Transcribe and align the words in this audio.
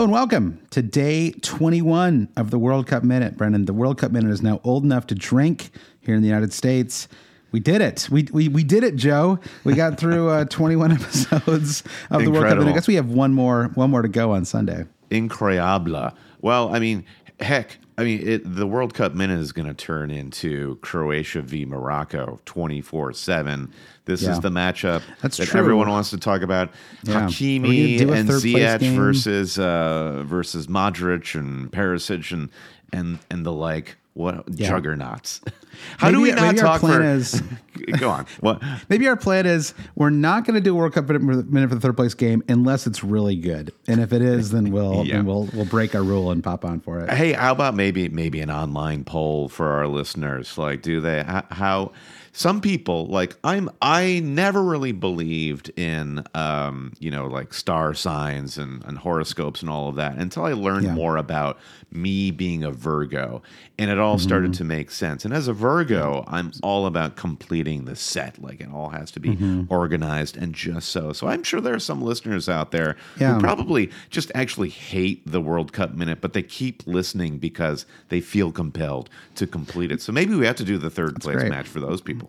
Hello 0.00 0.06
and 0.06 0.14
welcome 0.14 0.66
to 0.70 0.80
day 0.80 1.30
21 1.30 2.30
of 2.34 2.50
the 2.50 2.58
World 2.58 2.86
Cup 2.86 3.04
Minute. 3.04 3.36
Brendan, 3.36 3.66
the 3.66 3.74
World 3.74 3.98
Cup 3.98 4.12
Minute 4.12 4.30
is 4.30 4.40
now 4.40 4.58
old 4.64 4.82
enough 4.82 5.06
to 5.08 5.14
drink 5.14 5.68
here 6.00 6.14
in 6.14 6.22
the 6.22 6.26
United 6.26 6.54
States. 6.54 7.06
We 7.52 7.60
did 7.60 7.82
it. 7.82 8.08
We, 8.10 8.26
we, 8.32 8.48
we 8.48 8.64
did 8.64 8.82
it, 8.82 8.96
Joe. 8.96 9.38
We 9.62 9.74
got 9.74 10.00
through 10.00 10.30
uh, 10.30 10.44
21 10.48 10.92
episodes 10.92 11.84
of 12.10 12.24
the 12.24 12.30
World 12.30 12.46
Cup 12.46 12.56
Minute. 12.56 12.70
I 12.70 12.72
guess 12.72 12.88
we 12.88 12.94
have 12.94 13.10
one 13.10 13.34
more 13.34 13.72
one 13.74 13.90
more 13.90 14.00
to 14.00 14.08
go 14.08 14.32
on 14.32 14.46
Sunday. 14.46 14.86
incroyable. 15.10 16.14
Well, 16.40 16.74
I 16.74 16.78
mean, 16.78 17.04
heck, 17.38 17.76
I 18.00 18.04
mean, 18.04 18.26
it, 18.26 18.42
the 18.56 18.66
World 18.66 18.94
Cup 18.94 19.14
minute 19.14 19.38
is 19.40 19.52
going 19.52 19.68
to 19.68 19.74
turn 19.74 20.10
into 20.10 20.76
Croatia 20.80 21.42
v 21.42 21.66
Morocco 21.66 22.40
24 22.46 23.12
7. 23.12 23.70
This 24.06 24.22
Yeah. 24.22 24.32
is 24.32 24.40
the 24.40 24.48
matchup 24.48 25.02
That's 25.20 25.36
that 25.36 25.48
true. 25.48 25.60
everyone 25.60 25.90
wants 25.90 26.08
to 26.10 26.16
talk 26.16 26.40
about. 26.40 26.70
Yeah. 27.02 27.26
Hakimi 27.26 27.98
gonna 27.98 28.06
do 28.06 28.12
a 28.12 28.16
and 28.16 28.28
Ziyech 28.30 28.94
versus 28.96 29.58
uh, 29.58 30.22
versus 30.26 30.66
Modric 30.66 31.38
and 31.38 31.70
Perisic 31.70 32.32
and 32.32 32.48
and 32.92 33.18
and 33.30 33.44
the 33.44 33.52
like. 33.52 33.98
What 34.20 34.44
Yeah. 34.50 34.68
juggernauts? 34.68 35.40
How 35.98 36.10
do 36.10 36.20
we 36.20 36.30
not 36.30 36.42
maybe 36.42 36.60
our 36.60 36.66
talk 36.66 36.80
plan 36.80 37.00
for? 37.00 37.04
is- 37.04 37.42
Go 37.98 38.10
on. 38.10 38.26
What? 38.40 38.62
Maybe 38.90 39.08
our 39.08 39.16
plan 39.16 39.46
is 39.46 39.72
we're 39.94 40.10
not 40.10 40.44
going 40.44 40.54
to 40.54 40.60
do 40.60 40.74
a 40.74 40.78
World 40.78 40.92
Cup 40.92 41.08
Minute 41.08 41.68
for 41.68 41.74
the 41.74 41.80
third 41.80 41.96
place 41.96 42.12
game 42.12 42.42
unless 42.48 42.86
it's 42.86 43.02
really 43.02 43.36
good. 43.36 43.72
And 43.88 44.00
if 44.00 44.12
it 44.12 44.20
is, 44.20 44.50
then 44.50 44.70
we'll 44.70 45.04
Yeah. 45.06 45.16
then 45.16 45.26
we'll 45.26 45.48
we'll 45.54 45.64
break 45.64 45.94
our 45.94 46.02
rule 46.02 46.30
and 46.30 46.44
pop 46.44 46.64
on 46.64 46.80
for 46.80 47.00
it. 47.00 47.10
Hey, 47.10 47.32
how 47.32 47.52
about 47.52 47.74
maybe 47.74 48.08
maybe 48.10 48.40
an 48.40 48.50
online 48.50 49.04
poll 49.04 49.48
for 49.48 49.68
our 49.68 49.86
listeners? 49.88 50.58
Like, 50.58 50.82
do 50.82 51.00
they 51.00 51.22
how 51.50 51.92
some 52.32 52.60
people 52.60 53.06
like 53.06 53.36
I'm 53.42 53.68
I 53.82 54.20
never 54.24 54.62
really 54.62 54.92
believed 54.92 55.70
in 55.76 56.22
um 56.34 56.92
you 57.00 57.10
know 57.10 57.26
like 57.26 57.52
star 57.52 57.92
signs 57.94 58.56
and, 58.56 58.84
and 58.84 58.98
horoscopes 58.98 59.62
and 59.62 59.70
all 59.70 59.88
of 59.88 59.96
that 59.96 60.16
until 60.16 60.44
I 60.44 60.52
learned 60.52 60.84
Yeah. 60.86 60.94
more 60.94 61.16
about 61.16 61.58
me 61.92 62.30
being 62.30 62.62
a 62.62 62.70
Virgo 62.70 63.42
and 63.76 63.90
it 63.90 63.98
all 63.98 64.16
started 64.18 64.54
to 64.54 64.62
make 64.64 64.90
sense. 64.92 65.24
And 65.24 65.34
as 65.34 65.48
a 65.48 65.52
Virgo, 65.52 66.22
I'm 66.28 66.52
all 66.62 66.86
about 66.86 67.16
completing 67.16 67.84
the 67.86 67.96
set. 67.96 68.40
Like 68.40 68.60
it 68.60 68.68
all 68.72 68.90
has 68.90 69.10
to 69.12 69.20
be 69.20 69.66
organized 69.68 70.36
and 70.36 70.54
just 70.54 70.90
so. 70.90 71.12
So 71.12 71.26
I'm 71.26 71.42
sure 71.42 71.60
there 71.60 71.74
are 71.74 71.78
some 71.80 72.00
listeners 72.02 72.48
out 72.48 72.70
there 72.70 72.96
Yeah. 73.18 73.34
who 73.34 73.40
probably 73.40 73.90
just 74.10 74.30
actually 74.34 74.68
hate 74.68 75.22
the 75.26 75.40
World 75.40 75.72
Cup 75.72 75.94
minute, 75.94 76.20
but 76.20 76.32
they 76.34 76.42
keep 76.42 76.86
listening 76.86 77.38
because 77.38 77.86
they 78.08 78.20
feel 78.20 78.52
compelled 78.52 79.08
to 79.36 79.46
complete 79.46 79.90
it. 79.90 80.00
So 80.02 80.12
maybe 80.12 80.34
we 80.34 80.46
have 80.46 80.56
to 80.56 80.64
do 80.64 80.78
the 80.78 80.90
third 80.90 81.20
place 81.20 81.36
great. 81.38 81.50
match 81.50 81.66
for 81.66 81.80
those 81.80 82.00
people. 82.00 82.19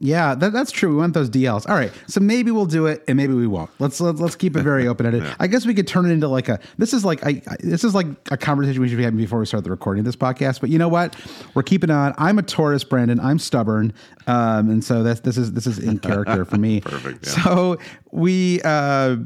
Yeah, 0.00 0.34
that, 0.34 0.52
that's 0.52 0.70
true. 0.70 0.90
We 0.90 0.96
want 0.96 1.14
those 1.14 1.30
DLs. 1.30 1.68
All 1.68 1.74
right, 1.76 1.92
so 2.06 2.20
maybe 2.20 2.50
we'll 2.50 2.66
do 2.66 2.86
it, 2.86 3.04
and 3.08 3.16
maybe 3.16 3.34
we 3.34 3.46
won't. 3.46 3.70
Let's 3.78 4.00
let's, 4.00 4.20
let's 4.20 4.36
keep 4.36 4.56
it 4.56 4.62
very 4.62 4.86
open 4.88 5.06
ended. 5.06 5.24
I 5.40 5.46
guess 5.46 5.64
we 5.66 5.74
could 5.74 5.86
turn 5.86 6.06
it 6.06 6.12
into 6.12 6.28
like 6.28 6.48
a. 6.48 6.58
This 6.78 6.92
is 6.92 7.04
like 7.04 7.24
I, 7.24 7.42
I- 7.48 7.56
this 7.60 7.84
is 7.84 7.94
like 7.94 8.06
a 8.30 8.36
conversation 8.36 8.80
we 8.82 8.88
should 8.88 8.98
be 8.98 9.04
having 9.04 9.18
before 9.18 9.38
we 9.38 9.46
start 9.46 9.64
the 9.64 9.70
recording 9.70 10.00
of 10.00 10.04
this 10.06 10.16
podcast. 10.16 10.60
But 10.60 10.70
you 10.70 10.78
know 10.78 10.88
what? 10.88 11.16
We're 11.54 11.62
keeping 11.62 11.90
on. 11.90 12.14
I'm 12.18 12.38
a 12.38 12.42
Taurus, 12.42 12.84
Brandon. 12.84 13.18
I'm 13.20 13.38
stubborn, 13.38 13.92
um, 14.26 14.70
and 14.70 14.84
so 14.84 15.02
that's 15.02 15.20
this 15.20 15.36
is 15.36 15.52
this 15.52 15.66
is 15.66 15.78
in 15.78 15.98
character 15.98 16.44
for 16.44 16.56
me. 16.56 16.80
Perfect, 16.82 17.26
yeah. 17.26 17.42
So 17.44 17.78
we. 18.12 18.60
Uh, 18.64 19.16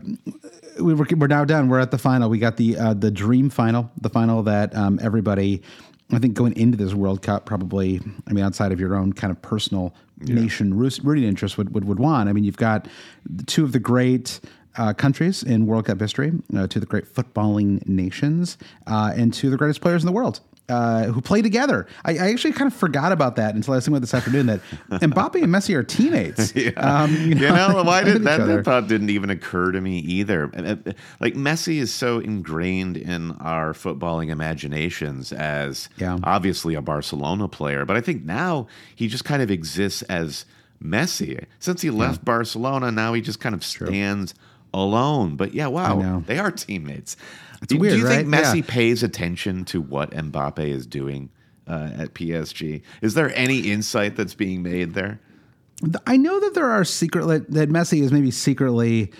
we 0.80 0.94
we're, 0.94 1.06
we're 1.16 1.26
now 1.26 1.44
done. 1.44 1.68
We're 1.68 1.80
at 1.80 1.90
the 1.90 1.98
final. 1.98 2.30
We 2.30 2.38
got 2.38 2.56
the 2.56 2.76
uh, 2.78 2.94
the 2.94 3.10
dream 3.10 3.50
final, 3.50 3.90
the 4.00 4.08
final 4.08 4.42
that 4.44 4.74
um, 4.74 4.98
everybody, 5.02 5.62
I 6.12 6.18
think, 6.18 6.34
going 6.34 6.56
into 6.56 6.76
this 6.76 6.94
World 6.94 7.22
Cup, 7.22 7.46
probably. 7.46 8.00
I 8.26 8.32
mean, 8.32 8.44
outside 8.44 8.72
of 8.72 8.80
your 8.80 8.94
own 8.94 9.12
kind 9.12 9.30
of 9.30 9.40
personal 9.42 9.94
nation 10.20 10.76
rooting 10.76 11.24
interest, 11.24 11.56
would, 11.56 11.74
would 11.74 11.84
would 11.84 11.98
want. 11.98 12.28
I 12.28 12.32
mean, 12.32 12.44
you've 12.44 12.56
got 12.56 12.88
two 13.46 13.64
of 13.64 13.72
the 13.72 13.80
great. 13.80 14.40
Uh, 14.76 14.92
countries 14.92 15.42
in 15.42 15.66
World 15.66 15.86
Cup 15.86 15.98
history, 15.98 16.32
uh, 16.56 16.68
two 16.68 16.78
of 16.78 16.82
the 16.82 16.86
great 16.86 17.04
footballing 17.04 17.84
nations, 17.88 18.56
uh, 18.86 19.12
and 19.16 19.34
two 19.34 19.48
of 19.48 19.50
the 19.50 19.56
greatest 19.56 19.80
players 19.80 20.00
in 20.00 20.06
the 20.06 20.12
world 20.12 20.38
uh, 20.70 21.04
who 21.12 21.20
play 21.20 21.42
together. 21.42 21.86
I, 22.04 22.12
I 22.18 22.30
actually 22.30 22.52
kind 22.52 22.70
of 22.72 22.76
forgot 22.78 23.12
about 23.12 23.36
that 23.36 23.54
until 23.54 23.74
I 23.74 23.76
was 23.78 23.84
thinking 23.84 23.96
about 23.96 24.00
this 24.02 24.14
afternoon 24.14 24.46
that 24.46 24.60
Mbappe 24.90 25.42
and 25.42 25.52
Messi 25.52 25.74
are 25.74 25.82
teammates. 25.82 26.52
Um, 26.76 27.14
You 27.14 27.34
know, 27.34 27.82
why 27.86 28.04
did 28.04 28.22
that, 28.24 28.46
that 28.46 28.64
thought 28.64 28.86
didn't 28.88 29.10
even 29.10 29.28
occur 29.30 29.72
to 29.72 29.80
me 29.80 29.98
either. 29.98 30.46
Like 31.20 31.34
Messi 31.34 31.76
is 31.78 31.92
so 31.92 32.18
ingrained 32.20 32.96
in 32.96 33.32
our 33.32 33.72
footballing 33.72 34.30
imaginations 34.30 35.32
as 35.32 35.88
Yeah. 35.98 36.18
obviously 36.22 36.74
a 36.74 36.82
Barcelona 36.82 37.48
player, 37.48 37.84
but 37.84 37.96
I 37.96 38.00
think 38.00 38.24
now 38.24 38.66
he 38.94 39.08
just 39.08 39.24
kind 39.24 39.42
of 39.42 39.50
exists 39.50 40.02
as 40.02 40.44
Messi. 40.82 41.44
Since 41.58 41.82
he 41.82 41.90
left 41.90 42.24
Barcelona, 42.24 42.90
now 42.90 43.12
he 43.12 43.20
just 43.20 43.40
kind 43.40 43.54
of 43.54 43.64
stands 43.64 44.34
alone. 44.72 45.36
But 45.36 45.52
yeah, 45.54 45.66
wow, 45.66 46.22
they 46.26 46.38
are 46.38 46.50
teammates. 46.50 47.16
Do, 47.66 47.78
weird, 47.78 47.94
do 47.94 47.98
you 48.00 48.06
think? 48.06 48.28
Messi 48.28 48.56
Yeah. 48.56 48.62
pays 48.66 49.02
attention 49.02 49.64
to 49.66 49.80
what 49.80 50.10
Mbappe 50.10 50.58
is 50.66 50.86
doing 50.86 51.30
uh, 51.66 51.90
at 51.96 52.14
PSG? 52.14 52.82
Is 53.02 53.14
there 53.14 53.32
any 53.36 53.70
insight 53.70 54.16
that's 54.16 54.34
being 54.34 54.62
made 54.62 54.94
there? 54.94 55.20
I 56.06 56.16
know 56.16 56.38
that 56.40 56.54
there 56.54 56.68
are 56.70 56.84
secret 56.84 57.26
that, 57.50 57.70
Messi 57.70 58.02
is 58.02 58.12
maybe 58.12 58.30
secretly 58.30 59.12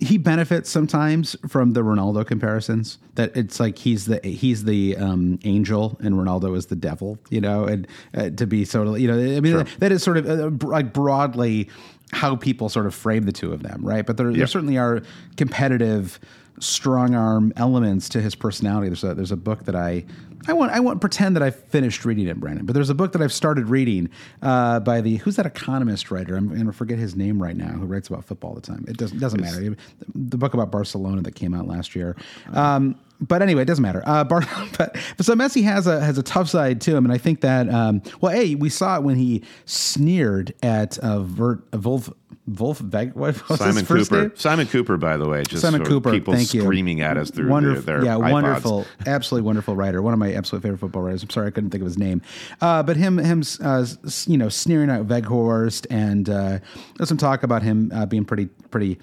he 0.00 0.16
benefits 0.16 0.70
sometimes 0.70 1.34
from 1.48 1.72
the 1.72 1.80
Ronaldo 1.82 2.24
comparisons. 2.26 2.98
That 3.14 3.36
it's 3.36 3.58
like 3.60 3.78
he's 3.78 4.06
the 4.06 4.20
he's 4.24 4.64
the 4.64 4.96
um, 4.96 5.38
angel 5.44 5.96
and 6.00 6.14
Ronaldo 6.14 6.56
is 6.56 6.66
the 6.66 6.76
devil. 6.76 7.18
You 7.30 7.40
know, 7.40 7.64
and 7.64 7.86
uh, 8.14 8.30
to 8.30 8.46
be 8.46 8.64
sort 8.64 8.88
of 8.88 8.98
you 8.98 9.08
know, 9.08 9.36
I 9.36 9.40
mean 9.40 9.64
that 9.78 9.92
is 9.92 10.02
sort 10.02 10.16
of 10.18 10.28
uh, 10.28 10.66
like 10.66 10.92
broadly 10.92 11.68
how 12.12 12.36
people 12.36 12.68
sort 12.68 12.86
of 12.86 12.94
frame 12.94 13.24
the 13.24 13.32
two 13.32 13.52
of 13.52 13.62
them, 13.62 13.80
right? 13.84 14.06
But 14.06 14.16
there, 14.16 14.32
there 14.32 14.46
certainly 14.46 14.78
are 14.78 15.02
competitive, 15.36 16.18
strong 16.60 17.14
arm 17.14 17.52
elements 17.56 18.08
to 18.10 18.20
his 18.20 18.34
personality. 18.34 18.88
There's 18.88 19.04
a 19.04 19.14
there's 19.14 19.32
a 19.32 19.36
book 19.36 19.64
that 19.64 19.76
I 19.76 20.04
I 20.46 20.52
won't 20.54 20.72
I 20.72 20.80
won't 20.80 21.00
pretend 21.00 21.36
that 21.36 21.42
I've 21.42 21.58
finished 21.64 22.04
reading 22.04 22.26
it, 22.26 22.40
Brandon. 22.40 22.64
But 22.64 22.72
there's 22.72 22.90
a 22.90 22.94
book 22.94 23.12
that 23.12 23.20
I've 23.20 23.32
started 23.32 23.68
reading 23.68 24.08
uh, 24.42 24.80
by 24.80 25.00
the 25.00 25.16
who's 25.16 25.36
that 25.36 25.46
economist 25.46 26.10
writer? 26.10 26.36
I'm 26.36 26.48
going 26.48 26.66
to 26.66 26.72
forget 26.72 26.98
his 26.98 27.14
name 27.14 27.42
right 27.42 27.56
now. 27.56 27.68
Who 27.68 27.86
writes 27.86 28.08
about 28.08 28.24
football 28.24 28.50
all 28.50 28.56
the 28.56 28.62
time? 28.62 28.84
It 28.88 28.96
doesn't 28.96 29.18
doesn't 29.18 29.40
matter. 29.40 29.76
The 30.14 30.38
book 30.38 30.54
about 30.54 30.70
Barcelona 30.70 31.22
that 31.22 31.34
came 31.34 31.54
out 31.54 31.66
last 31.66 31.94
year. 31.94 32.16
Um, 32.52 32.98
but 33.20 33.42
anyway, 33.42 33.62
it 33.62 33.66
doesn't 33.66 33.82
matter. 33.82 34.02
Uh, 34.06 34.24
Bar- 34.24 34.46
but, 34.78 34.96
but 35.16 35.26
so 35.26 35.34
Messi 35.34 35.62
has 35.64 35.86
a 35.86 36.00
has 36.00 36.18
a 36.18 36.22
tough 36.22 36.48
side 36.48 36.80
to 36.82 36.96
him, 36.96 37.04
and 37.04 37.12
I 37.12 37.18
think 37.18 37.40
that 37.40 37.68
um, 37.68 38.02
well, 38.20 38.32
a 38.32 38.54
we 38.54 38.68
saw 38.68 38.96
it 38.96 39.02
when 39.02 39.16
he 39.16 39.42
sneered 39.64 40.54
at 40.62 40.98
uh, 40.98 41.20
Vert, 41.20 41.62
uh, 41.72 41.78
Wolf 41.78 42.10
Wolf 42.46 42.78
Veg. 42.78 43.14
What 43.14 43.48
was 43.48 43.58
Simon 43.58 43.84
Kuper. 43.84 44.22
name? 44.22 44.32
Simon 44.36 44.66
Kuper, 44.66 44.98
by 44.98 45.16
the 45.16 45.28
way, 45.28 45.42
just 45.44 45.62
Simon 45.62 45.82
Kuper. 45.84 46.10
people 46.10 46.34
thank 46.34 46.54
you. 46.54 46.62
screaming 46.62 47.00
at 47.00 47.16
us 47.16 47.30
through 47.30 47.50
wonderful, 47.50 47.82
their, 47.82 48.00
their 48.00 48.06
yeah, 48.06 48.16
iPods. 48.16 48.32
wonderful, 48.32 48.86
absolutely 49.06 49.46
wonderful 49.46 49.76
writer. 49.76 50.00
One 50.00 50.12
of 50.12 50.18
my 50.18 50.32
absolute 50.32 50.62
favorite 50.62 50.78
football 50.78 51.02
writers. 51.02 51.22
I'm 51.22 51.30
sorry 51.30 51.48
I 51.48 51.50
couldn't 51.50 51.70
think 51.70 51.82
of 51.82 51.86
his 51.86 51.98
name, 51.98 52.22
uh, 52.60 52.82
but 52.82 52.96
him, 52.96 53.18
him, 53.18 53.42
uh, 53.62 53.84
you 54.26 54.38
know, 54.38 54.48
sneering 54.48 54.90
at 54.90 55.02
Weghorst, 55.02 55.86
and 55.90 56.28
uh, 56.28 56.58
there's 56.96 57.08
some 57.08 57.18
talk 57.18 57.42
about 57.42 57.62
him 57.62 57.90
uh, 57.94 58.06
being 58.06 58.24
pretty, 58.24 58.46
pretty. 58.70 58.98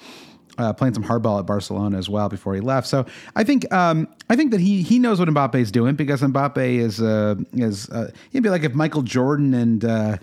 Uh, 0.58 0.72
playing 0.72 0.94
some 0.94 1.04
hardball 1.04 1.40
at 1.40 1.46
Barcelona 1.46 1.98
as 1.98 2.08
well 2.10 2.30
before 2.30 2.56
he 2.56 2.62
left. 2.62 2.88
So 2.88 3.06
I 3.36 3.44
think 3.44 3.72
um, 3.74 4.08
I 4.30 4.36
think 4.36 4.52
that 4.52 4.62
he 4.62 4.82
he 4.82 5.00
knows 5.00 5.20
what 5.20 5.28
Mbappe 5.28 5.56
is 5.56 5.72
doing 5.72 5.96
because 5.96 6.22
Mbappe 6.22 6.58
is 6.58 7.02
uh, 7.02 7.36
is 7.54 7.90
uh, 7.90 8.12
he'd 8.32 8.44
be 8.44 8.50
like 8.50 8.64
if 8.64 8.74
Michael 8.74 9.02
Jordan 9.02 9.54
and 9.54 9.84
uh, 9.84 10.18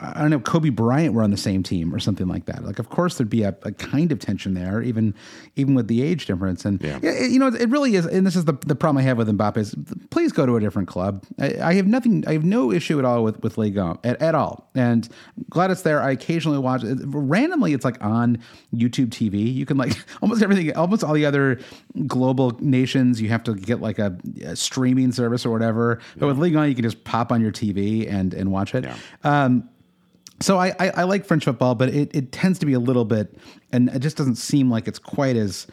I 0.00 0.20
don't 0.20 0.30
know, 0.30 0.38
Kobe 0.38 0.68
Bryant 0.70 1.12
were 1.14 1.22
on 1.24 1.30
the 1.32 1.36
same 1.36 1.62
team 1.64 1.92
or 1.92 1.98
something 1.98 2.28
like 2.28 2.44
that. 2.46 2.64
Like, 2.64 2.78
of 2.78 2.88
course, 2.88 3.18
there'd 3.18 3.28
be 3.28 3.42
a, 3.42 3.56
a 3.62 3.72
kind 3.72 4.12
of 4.12 4.20
tension 4.20 4.54
there, 4.54 4.80
even 4.82 5.12
even 5.56 5.74
with 5.74 5.88
the 5.88 6.02
age 6.02 6.26
difference. 6.26 6.64
And 6.64 6.80
Yeah. 6.82 6.98
it- 7.02 7.32
you 7.32 7.38
know, 7.40 7.48
it 7.48 7.68
really 7.68 7.94
is. 7.96 8.06
And 8.06 8.24
this 8.26 8.36
is 8.36 8.44
the, 8.44 8.52
the 8.66 8.76
problem 8.76 8.98
I 8.98 9.02
have 9.02 9.18
with 9.18 9.28
Mbappe 9.28 9.56
is, 9.56 9.74
please 10.10 10.30
go 10.32 10.46
to 10.46 10.56
a 10.56 10.60
different 10.60 10.86
club. 10.88 11.24
I, 11.40 11.56
I 11.60 11.74
have 11.74 11.86
nothing. 11.88 12.24
I 12.28 12.32
have 12.34 12.44
no 12.44 12.70
issue 12.70 12.98
at 13.00 13.04
all 13.04 13.24
with 13.24 13.42
with 13.42 13.58
Ligue 13.58 13.76
1 13.76 13.98
at, 14.04 14.22
at 14.22 14.34
all. 14.36 14.70
And 14.74 15.08
glad 15.50 15.70
it's 15.72 15.82
there. 15.82 16.00
I 16.00 16.12
occasionally 16.12 16.58
watch 16.58 16.84
it. 16.84 16.98
Randomly, 17.04 17.72
it's 17.72 17.84
like 17.84 18.02
on 18.04 18.38
YouTube 18.72 19.08
TV. 19.08 19.52
You 19.52 19.66
can 19.66 19.76
like 19.76 19.92
almost 20.22 20.42
everything. 20.42 20.74
Almost 20.76 21.02
all 21.02 21.14
the 21.14 21.26
other 21.26 21.58
global 22.06 22.56
nations, 22.60 23.20
you 23.20 23.28
have 23.30 23.42
to 23.44 23.54
get 23.54 23.80
like 23.80 23.98
a, 23.98 24.16
a 24.44 24.54
streaming 24.54 25.10
service 25.12 25.44
or 25.44 25.50
whatever. 25.50 25.98
But 26.16 26.26
with 26.28 26.38
Ligue 26.38 26.54
1, 26.54 26.68
you 26.68 26.74
can 26.74 26.84
just 26.84 27.02
pop 27.04 27.32
on 27.32 27.40
your 27.40 27.52
TV 27.52 28.08
and 28.08 28.32
and 28.32 28.52
watch 28.52 28.74
it. 28.76 28.84
Yeah. 28.84 28.96
Um, 29.24 29.68
so 30.40 30.58
I, 30.58 30.74
I, 30.78 30.90
I 30.90 31.02
like 31.04 31.24
French 31.24 31.44
football, 31.44 31.74
but 31.74 31.88
it, 31.88 32.14
it 32.14 32.32
tends 32.32 32.58
to 32.60 32.66
be 32.66 32.72
a 32.72 32.78
little 32.80 33.04
bit, 33.04 33.34
and 33.72 33.88
it 33.90 34.00
just 34.00 34.16
doesn't 34.16 34.36
seem 34.36 34.70
like 34.70 34.86
it's 34.88 34.98
quite 34.98 35.36
as 35.36 35.66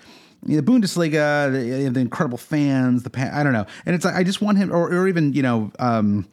the 0.44 0.62
Bundesliga, 0.62 1.52
the, 1.52 1.90
the 1.90 2.00
incredible 2.00 2.38
fans, 2.38 3.04
the 3.04 3.10
pa- 3.10 3.32
I 3.34 3.44
don't 3.44 3.54
know, 3.54 3.66
and 3.86 3.96
it's 3.96 4.06
like 4.06 4.16
I 4.16 4.24
just 4.24 4.42
want 4.42 4.58
him, 4.58 4.72
or, 4.72 4.90
or 4.90 5.08
even 5.08 5.34
you 5.34 5.42
know. 5.42 5.72
Um, 5.80 6.28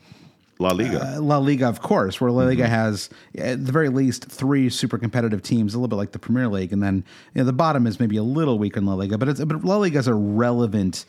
La 0.58 0.70
Liga. 0.70 1.16
uh, 1.16 1.20
La 1.20 1.38
Liga, 1.38 1.66
of 1.66 1.80
course, 1.80 2.20
where 2.20 2.30
La 2.30 2.44
Liga 2.44 2.68
has 2.68 3.10
at 3.36 3.64
the 3.66 3.72
very 3.72 3.88
least 3.88 4.26
three 4.26 4.70
super 4.70 4.96
competitive 4.96 5.42
teams, 5.42 5.74
a 5.74 5.78
little 5.78 5.88
bit 5.88 5.96
like 5.96 6.12
the 6.12 6.20
Premier 6.20 6.46
League, 6.46 6.72
and 6.72 6.80
then 6.82 7.04
you 7.34 7.40
know, 7.40 7.44
the 7.44 7.52
bottom 7.52 7.86
is 7.86 7.98
maybe 7.98 8.16
a 8.16 8.22
little 8.22 8.58
weaker 8.58 8.78
in 8.78 8.86
La 8.86 8.94
Liga, 8.94 9.18
but 9.18 9.28
it's 9.28 9.44
but 9.44 9.64
La 9.64 9.76
Liga 9.78 9.98
is 9.98 10.06
a 10.06 10.14
relevant 10.14 11.04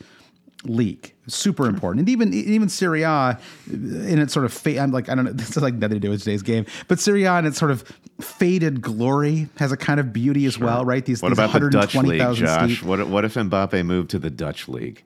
league, 0.64 1.12
super 1.26 1.66
important, 1.66 2.00
and 2.00 2.08
even 2.08 2.32
even 2.34 2.68
Serie 2.68 3.02
A 3.02 3.38
in 3.70 4.18
its 4.18 4.32
sort 4.32 4.44
of 4.46 4.52
fa- 4.52 4.80
I'm 4.80 4.90
like 4.92 5.08
I 5.08 5.14
don't 5.14 5.24
know, 5.24 5.32
this 5.34 5.50
is 5.56 5.62
like 5.62 5.74
nothing 5.74 5.96
to 5.96 6.00
do 6.00 6.10
with 6.10 6.20
today's 6.20 6.42
game, 6.42 6.66
but 6.88 6.98
Serie 7.00 7.24
A 7.24 7.38
in 7.38 7.46
its 7.46 7.58
sort 7.58 7.70
of 7.70 7.82
faded 8.20 8.80
glory 8.80 9.48
has 9.58 9.72
a 9.72 9.76
kind 9.76 10.00
of 10.00 10.12
beauty 10.12 10.46
as 10.46 10.58
well, 10.58 10.84
right? 10.84 11.04
These 11.04 11.22
what 11.22 11.30
these 11.30 11.38
about 11.38 11.52
the 11.60 11.70
Dutch 11.70 11.94
league, 11.94 12.20
Josh? 12.38 12.78
seat- 12.80 12.82
What, 12.82 13.06
what 13.08 13.24
if 13.24 13.34
Mbappe 13.34 13.84
moved 13.84 14.10
to 14.10 14.18
the 14.18 14.30
Dutch 14.30 14.68
league? 14.68 15.02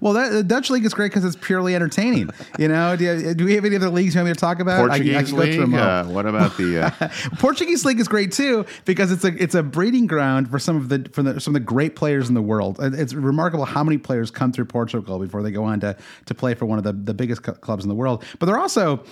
Well, 0.00 0.12
that, 0.14 0.30
the 0.32 0.42
Dutch 0.42 0.70
league 0.70 0.84
is 0.84 0.94
great 0.94 1.10
because 1.10 1.24
it's 1.24 1.36
purely 1.36 1.74
entertaining. 1.74 2.30
You 2.58 2.68
know, 2.68 2.96
do, 2.96 3.04
you, 3.04 3.34
do 3.34 3.44
we 3.44 3.54
have 3.54 3.64
any 3.64 3.76
other 3.76 3.90
leagues 3.90 4.14
you 4.14 4.20
want 4.20 4.28
me 4.28 4.34
to 4.34 4.40
talk 4.40 4.60
about? 4.60 4.90
I- 4.90 4.94
I 4.94 4.98
Portuguese 4.98 5.30
through 5.30 5.56
them 5.56 5.72
league? 5.72 5.80
Uh, 5.80 6.04
what 6.04 6.26
about 6.26 6.56
the? 6.56 6.86
Uh, 7.00 7.08
Portuguese 7.38 7.84
league 7.84 8.00
is 8.00 8.08
great 8.08 8.32
too 8.32 8.64
because 8.84 9.12
it's 9.12 9.24
a 9.24 9.42
it's 9.42 9.54
a 9.54 9.62
breeding 9.62 10.06
ground 10.06 10.50
for 10.50 10.58
some 10.58 10.76
of 10.76 10.88
the 10.88 11.08
for 11.12 11.22
the, 11.22 11.40
some 11.40 11.54
of 11.54 11.60
the 11.60 11.64
great 11.66 11.96
players 11.96 12.28
in 12.28 12.34
the 12.34 12.42
world. 12.42 12.78
It's 12.80 13.14
remarkable 13.14 13.64
how 13.64 13.82
many 13.84 13.98
players 13.98 14.30
come 14.30 14.52
through 14.52 14.66
Portugal 14.66 15.18
before 15.18 15.42
they 15.42 15.50
go 15.50 15.64
on 15.64 15.80
to 15.80 15.96
to 16.26 16.34
play 16.34 16.54
for 16.54 16.66
one 16.66 16.78
of 16.78 16.84
the, 16.84 16.92
the 16.92 17.14
biggest 17.14 17.44
cl- 17.44 17.56
clubs 17.58 17.84
in 17.84 17.88
the 17.88 17.94
world. 17.94 18.24
But 18.38 18.46
they're 18.46 18.58
also 18.58 19.04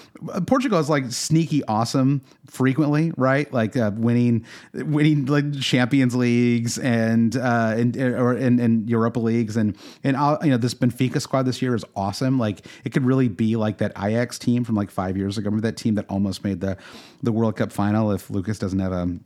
Portugal 0.46 0.78
is 0.78 0.88
like 0.88 1.10
sneaky 1.12 1.64
awesome 1.64 2.22
frequently, 2.46 3.12
right? 3.16 3.52
Like 3.52 3.76
uh, 3.76 3.92
winning 3.94 4.44
winning 4.74 5.26
like 5.26 5.58
Champions 5.60 6.14
leagues 6.14 6.78
and 6.78 7.36
uh, 7.36 7.74
and 7.76 7.96
or 7.96 8.34
in, 8.34 8.58
in 8.58 8.88
Europa 8.88 9.20
leagues 9.20 9.56
and 9.56 9.76
and 10.04 10.16
uh, 10.16 10.38
you 10.42 10.50
know 10.50 10.56
this 10.60 10.74
Benfica 10.74 11.20
squad 11.20 11.42
this 11.44 11.60
year 11.62 11.74
is 11.74 11.84
awesome. 11.96 12.38
Like 12.38 12.66
it 12.84 12.92
could 12.92 13.04
really 13.04 13.28
be 13.28 13.56
like 13.56 13.78
that 13.78 13.92
Ajax 13.96 14.38
team 14.38 14.64
from 14.64 14.74
like 14.74 14.90
five 14.90 15.16
years 15.16 15.38
ago. 15.38 15.46
Remember 15.46 15.66
that 15.68 15.76
team 15.76 15.94
that 15.96 16.06
almost 16.08 16.44
made 16.44 16.60
the 16.60 16.76
the 17.22 17.32
World 17.32 17.56
Cup 17.56 17.72
final 17.72 18.12
if 18.12 18.30
Lucas 18.30 18.58
doesn't 18.58 18.78
have 18.78 18.92
a 18.92 19.18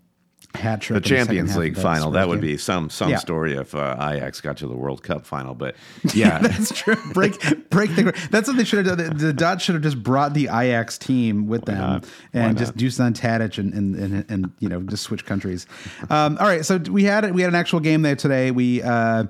hat 0.54 0.80
trick. 0.80 1.02
the 1.02 1.08
Champions 1.08 1.56
League 1.56 1.76
final. 1.76 2.12
That 2.12 2.28
would 2.28 2.36
game. 2.40 2.52
be 2.52 2.56
some 2.56 2.88
some 2.88 3.10
Yeah. 3.10 3.16
story 3.16 3.54
if 3.54 3.74
uh, 3.74 3.96
Ajax 3.98 4.40
got 4.40 4.56
to 4.58 4.68
the 4.68 4.76
World 4.76 5.02
Cup 5.02 5.26
final. 5.26 5.52
But 5.52 5.74
yeah, 6.14 6.38
That's 6.42 6.70
true. 6.72 6.94
Break, 7.12 7.40
break 7.70 7.92
the. 7.96 8.12
That's 8.30 8.46
what 8.46 8.56
they 8.56 8.62
should 8.62 8.86
have 8.86 8.96
done. 8.96 9.16
The, 9.16 9.26
the 9.26 9.32
Dutch 9.32 9.64
should 9.64 9.74
have 9.74 9.82
just 9.82 10.00
brought 10.00 10.32
the 10.32 10.44
Ajax 10.44 10.96
team 10.96 11.48
with 11.48 11.64
them 11.64 11.78
not? 11.78 12.04
And 12.32 12.56
just 12.56 12.76
Dusan 12.76 13.14
Tadic 13.18 13.58
and, 13.58 13.74
and 13.74 13.96
and 13.96 14.24
and 14.30 14.52
you 14.60 14.68
know 14.68 14.80
just 14.82 15.02
switch 15.02 15.24
countries. 15.26 15.66
Um, 16.08 16.38
all 16.38 16.46
right, 16.46 16.64
so 16.64 16.78
we 16.78 17.02
had 17.02 17.28
we 17.34 17.42
had 17.42 17.48
an 17.48 17.56
actual 17.56 17.80
game 17.80 18.02
there 18.02 18.16
today. 18.16 18.52
We. 18.52 18.80
Uh, 18.80 19.24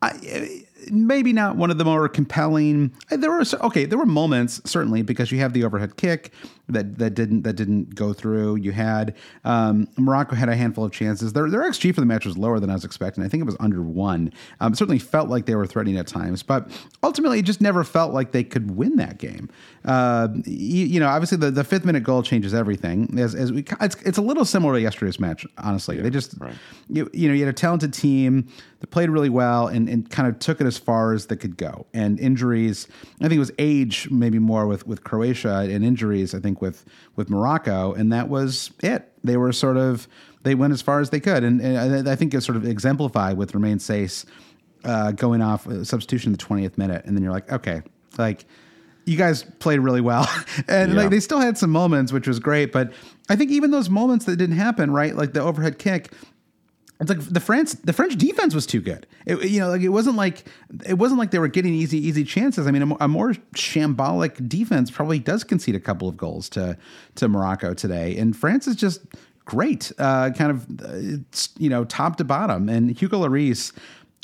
I, 0.00 0.61
Maybe 0.90 1.32
not 1.32 1.56
one 1.56 1.70
of 1.70 1.78
the 1.78 1.84
more 1.84 2.08
compelling. 2.08 2.92
There 3.10 3.30
were 3.30 3.44
okay. 3.60 3.84
There 3.84 3.98
were 3.98 4.06
moments 4.06 4.60
certainly 4.64 5.02
because 5.02 5.30
you 5.30 5.38
have 5.38 5.52
the 5.52 5.64
overhead 5.64 5.96
kick 5.96 6.32
that 6.68 6.98
that 6.98 7.14
didn't 7.14 7.42
that 7.42 7.54
didn't 7.54 7.94
go 7.94 8.12
through. 8.12 8.56
You 8.56 8.72
had 8.72 9.14
um, 9.44 9.88
Morocco 9.96 10.34
had 10.34 10.48
a 10.48 10.56
handful 10.56 10.84
of 10.84 10.92
chances. 10.92 11.32
Their 11.32 11.48
their 11.50 11.62
xG 11.62 11.94
for 11.94 12.00
the 12.00 12.06
match 12.06 12.24
was 12.24 12.36
lower 12.36 12.60
than 12.60 12.70
I 12.70 12.74
was 12.74 12.84
expecting. 12.84 13.24
I 13.24 13.28
think 13.28 13.42
it 13.42 13.46
was 13.46 13.56
under 13.60 13.82
one. 13.82 14.32
Um, 14.60 14.74
certainly 14.74 14.98
felt 14.98 15.28
like 15.28 15.46
they 15.46 15.54
were 15.54 15.66
threatening 15.66 15.98
at 15.98 16.06
times, 16.06 16.42
but 16.42 16.70
ultimately 17.02 17.40
it 17.40 17.44
just 17.44 17.60
never 17.60 17.84
felt 17.84 18.12
like 18.12 18.32
they 18.32 18.44
could 18.44 18.76
win 18.76 18.96
that 18.96 19.18
game. 19.18 19.48
Uh, 19.84 20.28
you, 20.44 20.86
you 20.86 21.00
know, 21.00 21.08
obviously 21.08 21.38
the, 21.38 21.50
the 21.50 21.64
fifth 21.64 21.84
minute 21.84 22.04
goal 22.04 22.22
changes 22.22 22.54
everything. 22.54 23.18
As, 23.18 23.34
as 23.34 23.52
we, 23.52 23.64
it's, 23.80 23.96
it's 24.02 24.18
a 24.18 24.22
little 24.22 24.44
similar 24.44 24.74
to 24.74 24.80
yesterday's 24.80 25.18
match. 25.18 25.46
Honestly, 25.58 26.00
they 26.00 26.10
just 26.10 26.34
right. 26.38 26.54
you, 26.88 27.10
you 27.12 27.28
know 27.28 27.34
you 27.34 27.44
had 27.44 27.52
a 27.52 27.56
talented 27.56 27.92
team 27.92 28.48
that 28.80 28.90
played 28.90 29.10
really 29.10 29.28
well 29.28 29.68
and, 29.68 29.88
and 29.88 30.10
kind 30.10 30.28
of 30.28 30.38
took 30.38 30.60
it 30.60 30.66
as 30.66 30.78
far 30.78 31.12
as 31.12 31.26
they 31.26 31.36
could 31.36 31.56
go. 31.56 31.86
And 31.94 32.18
injuries, 32.18 32.88
I 33.20 33.28
think 33.28 33.34
it 33.34 33.38
was 33.38 33.52
age 33.58 34.08
maybe 34.10 34.38
more 34.38 34.66
with 34.66 34.86
with 34.86 35.04
Croatia 35.04 35.68
and 35.70 35.84
injuries. 35.84 36.34
I 36.34 36.40
think 36.40 36.51
with 36.60 36.84
with 37.16 37.30
Morocco, 37.30 37.92
and 37.94 38.12
that 38.12 38.28
was 38.28 38.70
it. 38.82 39.10
They 39.24 39.36
were 39.36 39.52
sort 39.52 39.76
of 39.76 40.06
they 40.42 40.54
went 40.54 40.72
as 40.72 40.82
far 40.82 41.00
as 41.00 41.10
they 41.10 41.20
could, 41.20 41.44
and, 41.44 41.60
and 41.60 42.08
I 42.08 42.12
I 42.12 42.16
think 42.16 42.34
it 42.34 42.40
sort 42.42 42.56
of 42.56 42.64
exemplified 42.66 43.36
with 43.36 43.54
Romain 43.54 43.78
Saïss 43.78 44.24
uh, 44.84 45.12
going 45.12 45.40
off 45.40 45.66
uh, 45.66 45.84
substitution 45.84 46.28
in 46.28 46.32
the 46.32 46.38
twentieth 46.38 46.76
minute, 46.78 47.04
and 47.04 47.16
then 47.16 47.22
you're 47.22 47.32
like, 47.32 47.50
okay, 47.52 47.82
like 48.18 48.44
you 49.04 49.16
guys 49.16 49.42
played 49.58 49.80
really 49.80 50.00
well, 50.00 50.28
and 50.68 50.92
Yeah. 50.92 51.00
like 51.02 51.10
they 51.10 51.20
still 51.20 51.40
had 51.40 51.56
some 51.58 51.70
moments, 51.70 52.12
which 52.12 52.26
was 52.28 52.38
great. 52.38 52.72
But 52.72 52.92
I 53.28 53.36
think 53.36 53.50
even 53.50 53.70
those 53.70 53.88
moments 53.90 54.24
that 54.26 54.36
didn't 54.36 54.56
happen, 54.56 54.90
right, 54.90 55.14
like 55.16 55.32
the 55.32 55.40
overhead 55.42 55.78
kick. 55.78 56.12
It's 57.02 57.10
like 57.10 57.18
the 57.18 57.40
France, 57.40 57.74
the 57.74 57.92
French 57.92 58.16
defense 58.16 58.54
was 58.54 58.64
too 58.64 58.80
good. 58.80 59.08
It, 59.26 59.42
you 59.50 59.58
know, 59.58 59.68
like 59.70 59.82
it 59.82 59.88
wasn't 59.88 60.16
like 60.16 60.44
it 60.86 60.94
wasn't 60.94 61.18
like 61.18 61.32
they 61.32 61.40
were 61.40 61.48
getting 61.48 61.74
easy, 61.74 61.98
easy 61.98 62.22
chances. 62.22 62.68
I 62.68 62.70
mean, 62.70 62.92
a, 62.92 62.96
a 63.00 63.08
more 63.08 63.32
shambolic 63.56 64.48
defense 64.48 64.88
probably 64.90 65.18
does 65.18 65.42
concede 65.42 65.74
a 65.74 65.80
couple 65.80 66.08
of 66.08 66.16
goals 66.16 66.48
to 66.50 66.78
to 67.16 67.28
Morocco 67.28 67.74
today, 67.74 68.16
and 68.16 68.36
France 68.36 68.68
is 68.68 68.76
just 68.76 69.00
great, 69.44 69.90
uh, 69.98 70.30
kind 70.30 70.52
of, 70.52 70.66
uh, 70.80 71.18
you 71.58 71.68
know, 71.68 71.84
top 71.84 72.16
to 72.16 72.24
bottom. 72.24 72.68
And 72.68 72.96
Hugo 72.96 73.26
Lloris, 73.26 73.72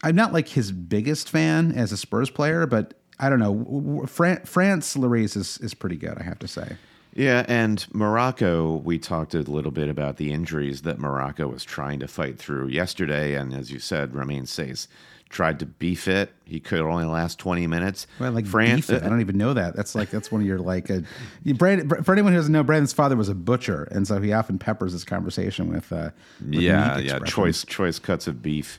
I'm 0.04 0.14
not 0.14 0.32
like 0.32 0.46
his 0.46 0.70
biggest 0.70 1.28
fan 1.28 1.72
as 1.72 1.90
a 1.90 1.96
Spurs 1.96 2.30
player, 2.30 2.64
but 2.64 2.94
I 3.18 3.28
don't 3.28 3.40
know, 3.40 4.06
Fran- 4.06 4.44
France 4.44 4.96
Lloris 4.96 5.36
is 5.36 5.58
is 5.58 5.74
pretty 5.74 5.96
good, 5.96 6.16
I 6.16 6.22
have 6.22 6.38
to 6.38 6.48
say. 6.48 6.76
Yeah, 7.18 7.44
and 7.48 7.84
Morocco, 7.92 8.76
we 8.76 8.96
talked 9.00 9.34
a 9.34 9.40
little 9.40 9.72
bit 9.72 9.88
about 9.88 10.18
the 10.18 10.32
injuries 10.32 10.82
that 10.82 11.00
Morocco 11.00 11.48
was 11.48 11.64
trying 11.64 11.98
to 11.98 12.06
fight 12.06 12.38
through 12.38 12.68
yesterday. 12.68 13.34
And 13.34 13.52
as 13.52 13.72
you 13.72 13.80
said, 13.80 14.14
Romain 14.14 14.44
Saïss 14.44 14.86
tried 15.28 15.58
to 15.58 15.66
be 15.66 15.96
fit. 15.96 16.30
He 16.44 16.60
could 16.60 16.80
only 16.80 17.06
last 17.06 17.40
20 17.40 17.66
minutes. 17.66 18.06
Well, 18.20 18.30
like 18.30 18.46
France, 18.46 18.88
it. 18.88 19.02
I 19.02 19.08
don't 19.08 19.20
even 19.20 19.36
know 19.36 19.52
that. 19.52 19.74
That's 19.74 19.96
like 19.96 20.10
that's 20.10 20.30
one 20.30 20.42
of 20.42 20.46
your 20.46 20.60
like. 20.60 20.90
A, 20.90 21.02
you, 21.42 21.54
Brandon, 21.54 22.04
for 22.04 22.12
anyone 22.12 22.32
who 22.34 22.38
doesn't 22.38 22.52
know, 22.52 22.62
Brandon's 22.62 22.92
father 22.92 23.16
was 23.16 23.28
a 23.28 23.34
butcher, 23.34 23.88
and 23.90 24.06
so 24.06 24.20
he 24.20 24.32
often 24.32 24.56
peppers 24.56 24.92
his 24.92 25.02
conversation 25.02 25.72
with. 25.72 25.92
Uh, 25.92 26.10
with 26.40 26.60
yeah, 26.60 26.98
yeah, 26.98 27.18
choice 27.20 27.64
choice 27.64 27.98
cuts 27.98 28.28
of 28.28 28.42
beef. 28.42 28.78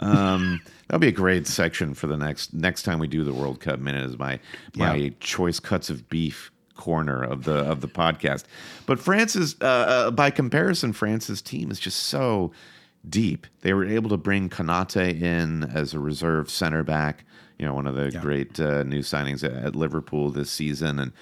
Um, 0.00 0.60
that'll 0.88 1.00
be 1.00 1.08
a 1.08 1.12
great 1.12 1.46
section 1.46 1.94
for 1.94 2.06
the 2.06 2.18
next 2.18 2.52
next 2.52 2.82
time 2.82 2.98
we 2.98 3.08
do 3.08 3.24
the 3.24 3.32
World 3.32 3.60
Cup 3.60 3.80
minute. 3.80 4.04
Is 4.04 4.18
my 4.18 4.40
my 4.76 4.94
Yeah. 4.94 5.10
choice 5.20 5.58
cuts 5.58 5.88
of 5.88 6.10
beef 6.10 6.52
corner 6.78 7.22
of 7.22 7.44
the 7.44 7.58
of 7.58 7.82
the 7.82 7.88
podcast. 7.88 8.44
But 8.86 8.98
France's, 8.98 9.56
uh, 9.60 9.64
uh, 9.64 10.10
by 10.10 10.30
comparison, 10.30 10.94
France's 10.94 11.42
team 11.42 11.70
is 11.70 11.78
just 11.78 12.04
so 12.04 12.52
deep. 13.06 13.46
They 13.60 13.74
were 13.74 13.84
able 13.84 14.08
to 14.08 14.16
bring 14.16 14.48
Konaté 14.48 15.20
in 15.20 15.64
as 15.64 15.92
a 15.92 15.98
reserve 15.98 16.48
center 16.48 16.82
back. 16.82 17.24
You 17.58 17.66
know, 17.66 17.74
one 17.74 17.86
of 17.86 17.96
the 17.96 18.10
great 18.12 18.58
uh, 18.58 18.84
new 18.84 19.00
signings 19.00 19.44
at, 19.44 19.52
at 19.52 19.76
Liverpool 19.76 20.30
this 20.30 20.50
season, 20.50 20.98
and. 20.98 21.12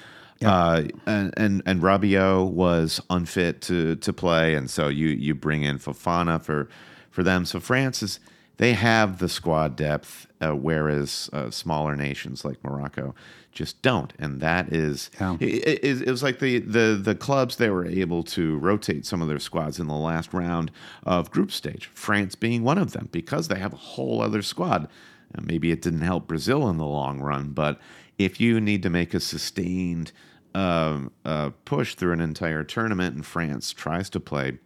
Uh, 0.44 0.82
and 1.06 1.32
and 1.38 1.62
and 1.64 1.80
Rabiot 1.80 2.50
was 2.50 3.00
unfit 3.08 3.62
to 3.62 3.96
to 3.96 4.12
play, 4.12 4.54
and 4.54 4.68
so 4.68 4.88
you 4.88 5.08
you 5.08 5.34
bring 5.34 5.62
in 5.62 5.78
Fofana 5.78 6.42
for 6.42 6.68
for 7.10 7.22
them. 7.22 7.46
So 7.46 7.58
France 7.58 8.02
is 8.02 8.20
they 8.58 8.74
have 8.74 9.18
the 9.18 9.30
squad 9.30 9.76
depth, 9.76 10.25
uh, 10.40 10.52
whereas 10.52 11.30
uh, 11.32 11.50
smaller 11.50 11.96
nations 11.96 12.44
like 12.44 12.62
Morocco 12.64 13.14
just 13.52 13.80
don't, 13.82 14.12
and 14.18 14.40
that 14.40 14.72
is 14.72 15.10
Yeah. 15.18 15.36
it, 15.40 15.84
it, 15.84 16.02
it 16.02 16.10
was 16.10 16.22
like 16.22 16.40
the, 16.40 16.58
the 16.58 16.98
the 17.02 17.14
clubs 17.14 17.56
they 17.56 17.70
were 17.70 17.86
able 17.86 18.22
to 18.24 18.58
rotate 18.58 19.06
some 19.06 19.22
of 19.22 19.28
their 19.28 19.38
squads 19.38 19.80
in 19.80 19.86
the 19.86 19.94
last 19.94 20.34
round 20.34 20.70
of 21.04 21.30
group 21.30 21.50
stage. 21.50 21.86
France 21.94 22.34
being 22.34 22.62
one 22.62 22.76
of 22.78 22.92
them 22.92 23.08
because 23.12 23.48
they 23.48 23.58
have 23.58 23.72
a 23.72 23.76
whole 23.76 24.20
other 24.20 24.42
squad. 24.42 24.88
And 25.34 25.46
maybe 25.46 25.72
it 25.72 25.82
didn't 25.82 26.02
help 26.02 26.28
Brazil 26.28 26.68
in 26.68 26.76
the 26.76 26.86
long 26.86 27.20
run, 27.20 27.50
but 27.50 27.80
if 28.16 28.40
you 28.40 28.60
need 28.60 28.82
to 28.84 28.90
make 28.90 29.12
a 29.12 29.20
sustained 29.20 30.12
um, 30.54 31.10
uh, 31.24 31.50
push 31.64 31.94
through 31.96 32.12
an 32.12 32.20
entire 32.20 32.62
tournament, 32.62 33.14
and 33.16 33.26
France 33.26 33.72
tries 33.72 34.08
to 34.10 34.20
play 34.20 34.58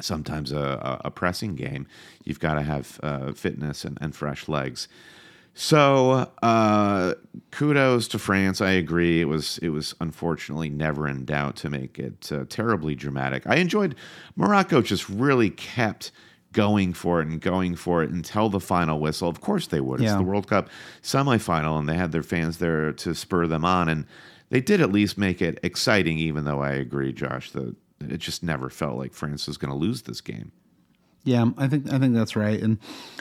sometimes 0.00 0.52
a, 0.52 1.00
a, 1.04 1.10
pressing 1.10 1.54
game, 1.54 1.86
you've 2.24 2.40
got 2.40 2.54
to 2.54 2.62
have 2.62 3.00
uh, 3.02 3.32
fitness 3.32 3.84
and, 3.84 3.98
and 4.00 4.14
fresh 4.14 4.48
legs. 4.48 4.88
So 5.54 6.30
uh, 6.40 7.14
kudos 7.50 8.06
to 8.08 8.18
France. 8.20 8.60
I 8.60 8.70
agree. 8.70 9.20
It 9.20 9.24
was 9.24 9.58
it 9.58 9.70
was 9.70 9.92
unfortunately 10.00 10.70
never 10.70 11.08
in 11.08 11.24
doubt 11.24 11.56
to 11.56 11.68
make 11.68 11.98
it 11.98 12.30
uh, 12.30 12.44
terribly 12.48 12.94
dramatic. 12.94 13.44
I 13.44 13.56
enjoyed 13.56 13.96
Morocco. 14.36 14.82
Just 14.82 15.08
really 15.08 15.50
kept 15.50 16.12
going 16.52 16.92
for 16.92 17.20
it 17.20 17.26
and 17.26 17.40
going 17.40 17.74
for 17.74 18.04
it 18.04 18.10
until 18.10 18.48
the 18.48 18.60
final 18.60 19.00
whistle. 19.00 19.28
Of 19.28 19.40
course 19.40 19.66
they 19.66 19.80
would. 19.80 20.00
It's 20.00 20.14
the 20.14 20.22
World 20.22 20.46
Cup 20.46 20.68
semifinal, 21.02 21.76
and 21.76 21.88
they 21.88 21.96
had 21.96 22.12
their 22.12 22.22
fans 22.22 22.58
there 22.58 22.92
to 22.92 23.12
spur 23.12 23.48
them 23.48 23.64
on, 23.64 23.88
and 23.88 24.06
they 24.50 24.60
did 24.60 24.80
at 24.80 24.92
least 24.92 25.18
make 25.18 25.42
it 25.42 25.58
exciting. 25.64 26.18
Even 26.18 26.44
though 26.44 26.62
I 26.62 26.70
agree, 26.70 27.12
Josh, 27.12 27.50
that 27.50 27.74
it 28.00 28.18
just 28.18 28.42
never 28.42 28.70
felt 28.70 28.96
like 28.96 29.12
France 29.12 29.46
was 29.46 29.56
going 29.56 29.72
to 29.72 29.76
lose 29.76 30.02
this 30.02 30.20
game. 30.20 30.52
Yeah, 31.24 31.50
I 31.58 31.66
think 31.66 31.92
I 31.92 31.98
think 31.98 32.14
that's 32.14 32.36
right, 32.36 32.58
and 32.58 32.78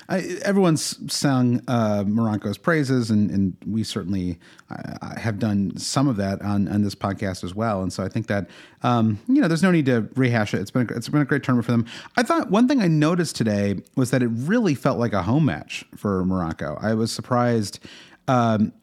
I, 0.07 0.19
everyone's 0.43 1.12
sung 1.12 1.62
uh, 1.67 2.05
Morocco's 2.07 2.57
praises, 2.57 3.10
and, 3.10 3.29
and 3.29 3.57
we 3.65 3.84
certainly 3.84 4.39
uh, 4.69 5.19
have 5.19 5.39
done 5.39 5.75
some 5.77 6.07
of 6.07 6.15
that 6.15 6.41
on, 6.41 6.69
on 6.69 6.84
this 6.84 6.96
podcast 6.96 7.43
as 7.43 7.53
well. 7.53 7.81
And 7.81 7.91
so 7.91 8.03
I 8.03 8.07
think 8.07 8.27
that 8.27 8.50
um, 8.84 9.19
you 9.27 9.41
know, 9.41 9.50
there's 9.50 9.63
no 9.63 9.72
need 9.72 9.88
to 9.88 10.07
rehash 10.15 10.53
it. 10.53 10.62
It's 10.62 10.72
been 10.72 10.88
a, 10.89 10.93
it's 10.96 11.10
been 11.10 11.22
a 11.22 11.25
great 11.25 11.43
tournament 11.43 11.65
for 11.65 11.72
them. 11.72 11.86
I 12.15 12.24
thought 12.24 12.50
one 12.50 12.67
thing 12.67 12.81
I 12.81 12.88
noticed 12.88 13.36
today 13.36 13.81
was 13.96 14.12
that 14.12 14.24
it 14.24 14.27
really 14.27 14.75
felt 14.75 15.00
like 15.00 15.12
a 15.12 15.24
home 15.24 15.43
match 15.43 15.84
for 15.96 16.24
Morocco. 16.24 16.77
I 16.79 16.93
was 16.93 17.12
surprised. 17.12 17.79
Um, 18.27 18.74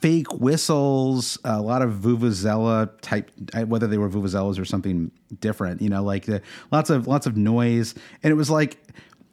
fake 0.00 0.32
whistles, 0.32 1.38
a 1.44 1.60
lot 1.60 1.82
of 1.82 1.94
vuvuzela 1.94 2.90
type, 3.00 3.30
whether 3.66 3.86
they 3.86 3.98
were 3.98 4.08
vuvuzelas 4.08 4.60
or 4.60 4.64
something 4.64 5.10
different, 5.40 5.82
you 5.82 5.88
know, 5.88 6.02
like 6.02 6.26
the 6.26 6.40
lots 6.70 6.90
of 6.90 7.06
lots 7.06 7.26
of 7.26 7.36
noise, 7.36 7.94
and 8.22 8.30
it 8.30 8.34
was 8.34 8.50
like 8.50 8.78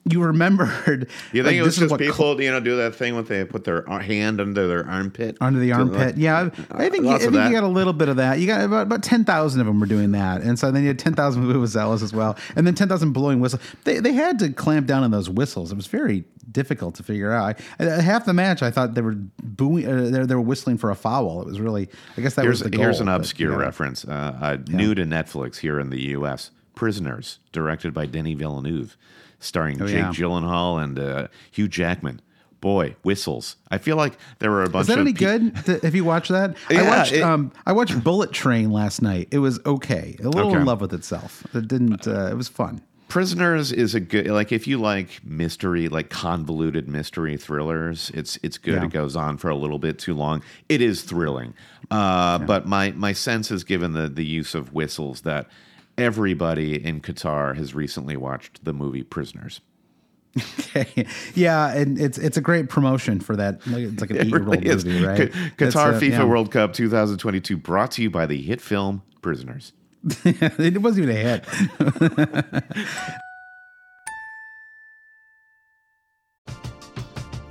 you 0.05 0.21
remembered. 0.21 1.07
You 1.31 1.43
think 1.43 1.45
like, 1.45 1.55
it 1.55 1.61
was 1.61 1.77
just 1.77 1.97
people, 1.97 2.39
you 2.41 2.51
know, 2.51 2.59
do 2.59 2.75
that 2.77 2.95
thing 2.95 3.15
when 3.15 3.23
they 3.25 3.45
put 3.45 3.63
their 3.63 3.85
hand 3.85 4.41
under 4.41 4.67
their 4.67 4.87
armpit? 4.87 5.37
under 5.39 5.59
the 5.59 5.71
armpit. 5.71 6.17
Yeah, 6.17 6.49
I 6.71 6.89
think, 6.89 7.05
you, 7.05 7.11
I 7.11 7.19
think 7.19 7.33
you 7.33 7.51
got 7.51 7.63
a 7.63 7.67
little 7.67 7.93
bit 7.93 8.09
of 8.09 8.17
that. 8.17 8.39
You 8.39 8.47
got 8.47 8.63
about, 8.63 8.87
about 8.87 9.03
10,000 9.03 9.61
of 9.61 9.65
them 9.65 9.79
were 9.79 9.85
doing 9.85 10.11
that. 10.11 10.41
And 10.41 10.59
so 10.59 10.71
then 10.71 10.81
you 10.83 10.89
had 10.89 10.99
10,000 10.99 11.43
vuvuzelas 11.43 12.03
as 12.03 12.13
well. 12.13 12.37
And 12.55 12.67
then 12.67 12.75
10,000 12.75 13.13
blowing 13.13 13.39
whistles. 13.39 13.61
They, 13.85 13.99
they 13.99 14.13
had 14.13 14.39
to 14.39 14.51
clamp 14.51 14.87
down 14.87 15.03
on 15.03 15.11
those 15.11 15.29
whistles. 15.29 15.71
It 15.71 15.75
was 15.75 15.87
very 15.87 16.25
difficult 16.51 16.95
to 16.95 17.03
figure 17.03 17.31
out. 17.31 17.61
I, 17.79 17.85
I- 17.85 18.01
half 18.01 18.25
the 18.25 18.33
match, 18.33 18.61
I 18.61 18.71
thought 18.71 18.95
they 18.95 19.01
were 19.01 19.15
booing, 19.41 19.87
uh, 19.87 20.09
they, 20.09 20.25
they 20.25 20.35
were 20.35 20.41
whistling 20.41 20.77
for 20.77 20.91
a 20.91 20.95
foul. 20.95 21.41
It 21.41 21.47
was 21.47 21.59
really, 21.61 21.89
I 22.17 22.21
guess 22.21 22.35
that 22.35 22.43
Here's, 22.43 22.61
was 22.61 22.69
the 22.69 22.75
goal. 22.75 22.85
here's 22.85 22.99
an 22.99 23.05
but, 23.05 23.15
obscure 23.15 23.53
yeah. 23.53 23.57
reference. 23.57 24.05
Uh, 24.05 24.37
uh, 24.41 24.57
New 24.67 24.93
to 24.95 25.05
Netflix 25.05 25.57
here 25.57 25.79
in 25.79 25.89
the 25.89 26.01
U.S. 26.09 26.51
Prisoners, 26.75 27.39
directed 27.51 27.93
by 27.93 28.05
Denis 28.05 28.37
Villeneuve, 28.37 28.97
starring 29.43 29.77
Jake 29.77 29.87
Oh, 29.87 29.91
yeah. 29.91 30.09
Gyllenhaal 30.11 30.81
and 30.83 30.97
uh, 30.99 31.27
Hugh 31.51 31.67
Jackman. 31.67 32.21
Boy, 32.61 32.95
whistles. 33.03 33.57
I 33.69 33.77
feel 33.77 33.97
like 33.97 34.13
there 34.39 34.49
were 34.49 34.63
a 34.63 34.69
bunch 34.69 34.87
of 34.87 34.89
Is 34.91 34.95
that 34.95 34.99
of 35.01 35.07
any 35.07 35.13
pe- 35.13 35.59
good? 35.65 35.81
Have 35.83 35.95
you 35.95 36.05
watched 36.05 36.29
that? 36.31 36.55
I 36.69 36.73
Yeah, 36.75 36.97
watched. 36.97 37.11
it- 37.11 37.21
um, 37.21 37.51
I 37.65 37.73
watched 37.73 38.01
Bullet 38.03 38.31
Train 38.31 38.71
last 38.71 39.01
night. 39.01 39.27
It 39.31 39.39
was 39.39 39.59
okay. 39.65 40.15
A 40.23 40.29
little 40.29 40.51
Okay. 40.51 40.59
in 40.61 40.65
love 40.65 40.79
with 40.79 40.93
itself. 40.93 41.45
It 41.53 41.67
didn't. 41.67 42.07
Uh, 42.07 42.27
it 42.31 42.35
was 42.37 42.47
fun. 42.47 42.81
Prisoners 43.09 43.71
is 43.71 43.93
a 43.93 43.99
good 43.99 44.27
like 44.27 44.51
if 44.51 44.65
you 44.65 44.79
like 44.79 45.23
mystery, 45.25 45.87
like 45.89 46.09
convoluted 46.09 46.87
mystery 46.87 47.35
thrillers, 47.37 48.09
it's 48.15 48.39
it's 48.41 48.57
good. 48.57 48.75
Yeah. 48.75 48.85
It 48.85 48.91
goes 48.91 49.15
on 49.15 49.37
for 49.37 49.49
a 49.49 49.55
little 49.55 49.77
bit 49.77 49.99
too 49.99 50.13
long. 50.15 50.41
It 50.69 50.81
is 50.81 51.03
thrilling. 51.03 51.53
Uh, 51.91 52.39
But 52.39 52.65
my 52.65 52.91
my 52.91 53.11
sense 53.13 53.51
is 53.51 53.63
given 53.65 53.91
the 53.93 54.07
the 54.09 54.25
use 54.25 54.55
of 54.55 54.73
whistles 54.73 55.21
that 55.21 55.47
everybody 55.97 56.83
in 56.83 57.01
Qatar 57.01 57.55
has 57.55 57.73
recently 57.73 58.17
watched 58.17 58.63
the 58.65 58.73
movie 58.73 59.03
Prisoners. 59.03 59.61
Okay. 60.59 61.05
Yeah, 61.35 61.71
and 61.75 61.99
it's 61.99 62.17
it's 62.17 62.37
a 62.37 62.41
great 62.41 62.67
promotion 62.67 63.19
for 63.19 63.35
that. 63.35 63.61
It's 63.67 64.01
like 64.01 64.09
an 64.09 64.15
It 64.17 64.21
eight 64.21 64.27
year 64.29 64.39
old 64.39 64.47
really 64.47 64.65
is. 64.67 64.83
movie, 64.83 65.05
right? 65.05 65.31
Q- 65.31 65.51
Qatar 65.57 65.93
uh, 65.93 65.99
FIFA 65.99 66.09
yeah. 66.09 66.23
World 66.23 66.51
Cup 66.51 66.73
2022 66.73 67.55
brought 67.57 67.91
to 67.91 68.01
you 68.01 68.09
by 68.09 68.25
the 68.25 68.41
hit 68.41 68.59
film 68.59 69.03
Prisoners. 69.21 69.73
it 70.25 70.81
wasn't 70.81 71.09
even 71.09 71.15
a 71.15 71.19
hit. 71.19 71.45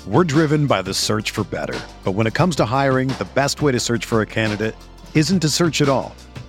We're 0.07 0.25
driven 0.25 0.67
by 0.67 0.83
the 0.83 0.93
search 0.93 1.31
for 1.31 1.45
better. 1.45 1.79
But 2.03 2.13
when 2.13 2.27
it 2.27 2.35
comes 2.35 2.57
to 2.57 2.65
hiring, 2.65 3.09
the 3.09 3.29
best 3.35 3.63
way 3.63 3.71
to 3.73 3.79
search 3.81 4.05
for 4.05 4.21
a 4.21 4.27
candidate 4.27 4.75
isn't 5.15 5.41
to 5.41 5.49
search 5.49 5.81
at 5.81 5.89
all. 5.89 6.15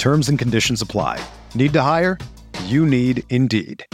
Terms 0.00 0.30
and 0.30 0.38
conditions 0.38 0.80
apply. 0.80 1.22
Need 1.54 1.74
to 1.74 1.82
hire? 1.82 2.16
You 2.64 2.86
need 2.86 3.22
Indeed. 3.28 3.84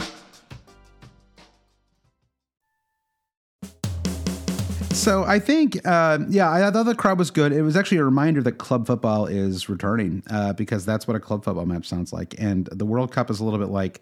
So 4.93 5.25
I 5.25 5.39
think, 5.39 5.85
uh, 5.85 6.19
yeah, 6.29 6.49
I, 6.49 6.71
thought 6.71 6.83
the 6.83 6.95
crowd 6.95 7.19
was 7.19 7.29
good. 7.29 7.51
It 7.51 7.61
was 7.61 7.75
actually 7.75 7.97
a 7.97 8.05
reminder 8.05 8.41
that 8.43 8.53
club 8.53 8.87
football 8.87 9.25
is 9.25 9.67
returning 9.67 10.23
uh, 10.29 10.53
because 10.53 10.85
that's 10.85 11.09
what 11.09 11.17
a 11.17 11.19
club 11.19 11.43
football 11.43 11.65
match 11.65 11.89
sounds 11.89 12.13
like. 12.13 12.35
And 12.39 12.67
the 12.67 12.85
World 12.85 13.11
Cup 13.11 13.29
is 13.29 13.41
a 13.41 13.43
little 13.43 13.59
bit 13.59 13.67
like 13.67 13.99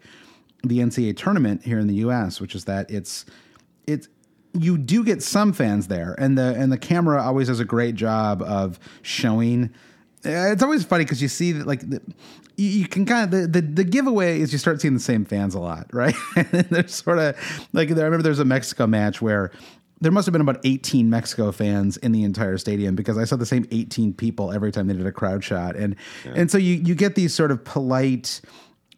the 0.62 0.78
NCAA 0.78 1.16
tournament 1.16 1.64
here 1.64 1.80
in 1.80 1.88
the 1.88 1.96
U.S., 1.96 2.40
which 2.40 2.54
is 2.54 2.66
that 2.66 2.88
it's 2.88 3.26
it's 3.88 4.06
you 4.52 4.78
do 4.78 5.02
get 5.02 5.24
some 5.24 5.52
fans 5.52 5.88
there, 5.88 6.14
and 6.18 6.38
the 6.38 6.54
and 6.56 6.70
the 6.70 6.78
camera 6.78 7.20
always 7.20 7.48
does 7.48 7.58
a 7.58 7.64
great 7.64 7.96
job 7.96 8.42
of 8.42 8.78
showing. 9.02 9.74
It's 10.26 10.62
always 10.62 10.84
funny 10.84 11.04
because 11.04 11.22
you 11.22 11.28
see 11.28 11.52
that 11.52 11.66
like 11.66 11.88
the, 11.88 12.02
you, 12.56 12.68
you 12.68 12.88
can 12.88 13.06
kind 13.06 13.24
of 13.24 13.30
the, 13.30 13.60
the 13.60 13.66
the 13.66 13.84
giveaway 13.84 14.40
is 14.40 14.52
you 14.52 14.58
start 14.58 14.80
seeing 14.80 14.94
the 14.94 15.00
same 15.00 15.24
fans 15.24 15.54
a 15.54 15.60
lot, 15.60 15.86
right? 15.92 16.14
and 16.36 16.66
there's 16.70 16.94
sort 16.94 17.18
of 17.18 17.36
like 17.72 17.90
I 17.90 17.94
remember 17.94 18.22
there's 18.22 18.38
a 18.38 18.44
Mexico 18.44 18.86
match 18.86 19.22
where 19.22 19.50
there 20.00 20.12
must 20.12 20.26
have 20.26 20.32
been 20.32 20.42
about 20.42 20.60
18 20.64 21.08
Mexico 21.08 21.50
fans 21.52 21.96
in 21.96 22.12
the 22.12 22.22
entire 22.22 22.58
stadium 22.58 22.94
because 22.94 23.16
I 23.16 23.24
saw 23.24 23.36
the 23.36 23.46
same 23.46 23.66
18 23.70 24.12
people 24.12 24.52
every 24.52 24.70
time 24.70 24.88
they 24.88 24.94
did 24.94 25.06
a 25.06 25.12
crowd 25.12 25.42
shot. 25.42 25.74
And 25.76 25.96
and 26.24 26.50
so 26.50 26.58
you 26.58 26.74
you 26.74 26.94
get 26.94 27.14
these 27.14 27.34
sort 27.34 27.50
of 27.50 27.64
polite 27.64 28.40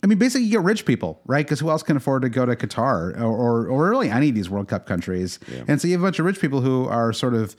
I 0.02 0.06
mean, 0.06 0.18
basically, 0.18 0.44
you 0.44 0.52
get 0.52 0.60
rich 0.62 0.84
people, 0.84 1.20
right? 1.26 1.44
Because 1.44 1.58
who 1.58 1.70
else 1.70 1.82
can 1.82 1.96
afford 1.96 2.22
to 2.22 2.28
go 2.28 2.46
to 2.46 2.54
Qatar 2.54 3.20
or, 3.20 3.24
or, 3.24 3.66
or 3.66 3.90
really 3.90 4.10
any 4.10 4.28
of 4.28 4.34
these 4.34 4.48
World 4.48 4.68
Cup 4.68 4.86
countries? 4.86 5.40
And 5.66 5.80
so 5.80 5.88
you 5.88 5.94
have 5.94 6.02
a 6.02 6.06
bunch 6.06 6.20
of 6.20 6.24
rich 6.24 6.40
people 6.40 6.60
who 6.60 6.86
are 6.86 7.12
sort 7.12 7.34
of, 7.34 7.56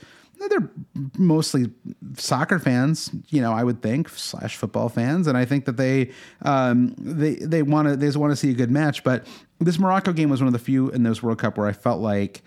they're 0.48 0.70
mostly 1.18 1.70
soccer 2.16 2.58
fans, 2.58 3.10
you 3.28 3.40
know, 3.40 3.52
I 3.52 3.64
would 3.64 3.82
think, 3.82 4.08
slash 4.08 4.56
football 4.56 4.88
fans. 4.88 5.26
And 5.26 5.36
I 5.36 5.44
think 5.44 5.64
that 5.66 5.76
they, 5.76 6.10
um, 6.42 6.94
they, 6.98 7.34
they 7.34 7.62
want 7.62 7.88
to, 7.88 7.96
they 7.96 8.06
just 8.06 8.18
want 8.18 8.32
to 8.32 8.36
see 8.36 8.50
a 8.50 8.54
good 8.54 8.70
match. 8.70 9.04
But 9.04 9.26
this 9.58 9.78
Morocco 9.78 10.12
game 10.12 10.30
was 10.30 10.40
one 10.40 10.46
of 10.46 10.52
the 10.52 10.58
few 10.58 10.90
in 10.90 11.02
this 11.02 11.22
World 11.22 11.38
Cup 11.38 11.58
where 11.58 11.66
I 11.66 11.72
felt 11.72 12.00
like 12.00 12.42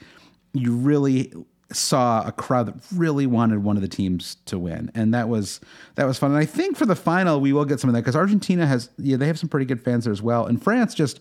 you 0.54 0.76
really 0.76 1.34
saw 1.72 2.26
a 2.26 2.32
crowd 2.32 2.68
that 2.68 2.76
really 2.96 3.26
wanted 3.26 3.64
one 3.64 3.76
of 3.76 3.82
the 3.82 3.88
teams 3.88 4.36
to 4.46 4.60
win, 4.60 4.92
and 4.94 5.14
that 5.14 5.28
was 5.28 5.60
that 5.96 6.06
was 6.06 6.18
fun. 6.18 6.32
And 6.32 6.40
I 6.40 6.46
think 6.46 6.78
for 6.78 6.86
the 6.86 6.96
final 6.96 7.40
we 7.40 7.54
will 7.54 7.66
get 7.66 7.80
some 7.80 7.90
of 7.90 7.94
that 7.96 8.02
because 8.02 8.16
Argentina 8.16 8.68
has 8.68 8.90
yeah 8.98 9.18
they 9.18 9.28
have 9.28 9.40
some 9.40 9.50
pretty 9.50 9.66
good 9.66 9.82
fans 9.82 10.04
there 10.06 10.14
as 10.14 10.22
well, 10.22 10.46
and 10.46 10.62
France 10.62 10.94
just 10.94 11.20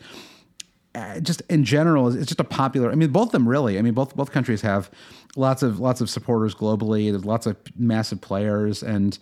Uh, 0.94 1.20
just 1.20 1.40
in 1.48 1.64
general 1.64 2.08
it's 2.08 2.26
just 2.26 2.40
a 2.40 2.44
popular. 2.44 2.90
I 2.92 2.94
mean 2.94 3.10
both 3.10 3.28
of 3.28 3.32
them 3.32 3.48
really. 3.48 3.78
I 3.78 3.82
mean 3.82 3.94
both 3.94 4.14
both 4.14 4.30
countries 4.30 4.60
have 4.60 4.90
lots 5.36 5.62
of 5.62 5.80
lots 5.80 6.00
of 6.00 6.10
supporters 6.10 6.54
globally. 6.54 7.10
There's 7.10 7.24
lots 7.24 7.46
of 7.46 7.56
massive 7.76 8.20
players 8.20 8.82
and. 8.82 9.18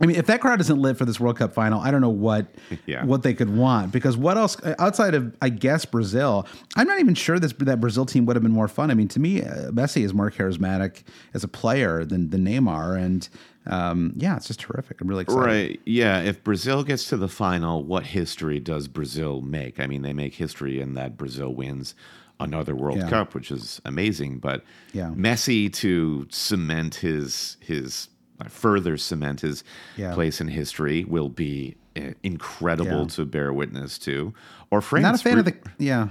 I 0.00 0.06
mean, 0.06 0.16
if 0.16 0.26
that 0.26 0.40
crowd 0.40 0.60
isn't 0.60 0.78
lit 0.78 0.96
for 0.96 1.04
this 1.04 1.18
World 1.18 1.38
Cup 1.38 1.52
final, 1.52 1.80
I 1.80 1.90
don't 1.90 2.00
know 2.00 2.08
what 2.08 2.46
Yeah. 2.86 3.04
what 3.04 3.22
they 3.22 3.34
could 3.34 3.50
want 3.50 3.90
because 3.92 4.16
what 4.16 4.36
else 4.36 4.56
outside 4.78 5.14
of 5.14 5.34
I 5.42 5.48
guess 5.48 5.84
Brazil? 5.84 6.46
I'm 6.76 6.86
not 6.86 7.00
even 7.00 7.14
sure 7.14 7.38
this 7.38 7.52
that 7.60 7.80
Brazil 7.80 8.06
team 8.06 8.24
would 8.26 8.36
have 8.36 8.42
been 8.42 8.52
more 8.52 8.68
fun. 8.68 8.90
I 8.90 8.94
mean, 8.94 9.08
to 9.08 9.20
me, 9.20 9.42
uh, 9.42 9.70
Messi 9.70 10.02
is 10.04 10.14
more 10.14 10.30
charismatic 10.30 11.02
as 11.34 11.42
a 11.44 11.48
player 11.48 12.04
than 12.04 12.30
than 12.30 12.44
Neymar, 12.44 12.98
and 12.98 13.28
um, 13.66 14.12
yeah, 14.16 14.36
it's 14.36 14.46
just 14.46 14.60
terrific. 14.60 15.00
I'm 15.00 15.08
really 15.08 15.22
excited. 15.22 15.44
Right. 15.44 15.80
Yeah. 15.84 16.20
If 16.20 16.42
Brazil 16.44 16.84
gets 16.84 17.08
to 17.08 17.16
the 17.16 17.28
final, 17.28 17.82
what 17.84 18.04
history 18.06 18.60
does 18.60 18.88
Brazil 18.88 19.40
make? 19.42 19.78
I 19.80 19.86
mean, 19.86 20.02
they 20.02 20.12
make 20.14 20.34
history 20.34 20.80
in 20.80 20.94
that 20.94 21.18
Brazil 21.18 21.52
wins 21.54 21.94
another 22.40 22.74
World 22.74 22.98
Yeah. 22.98 23.10
Cup, 23.10 23.34
which 23.34 23.50
is 23.50 23.82
amazing. 23.84 24.38
But 24.38 24.62
Yeah. 24.92 25.10
Messi 25.16 25.70
to 25.74 26.26
cement 26.30 26.94
his 26.96 27.56
his 27.60 28.08
uh, 28.08 28.14
further 28.46 28.96
cement 28.96 29.40
his 29.40 29.64
Yeah. 29.96 30.14
place 30.14 30.40
in 30.40 30.48
history 30.48 31.04
will 31.04 31.28
be 31.28 31.76
uh, 31.96 32.12
incredible 32.22 33.02
Yeah. 33.02 33.06
to 33.16 33.24
bear 33.26 33.52
witness 33.52 33.98
to. 34.00 34.32
Or 34.70 34.80
France. 34.80 35.02
Not 35.02 35.14
a 35.14 35.18
fan 35.18 35.38
of 35.38 35.44
the 35.46 35.54
yeah. 35.78 36.08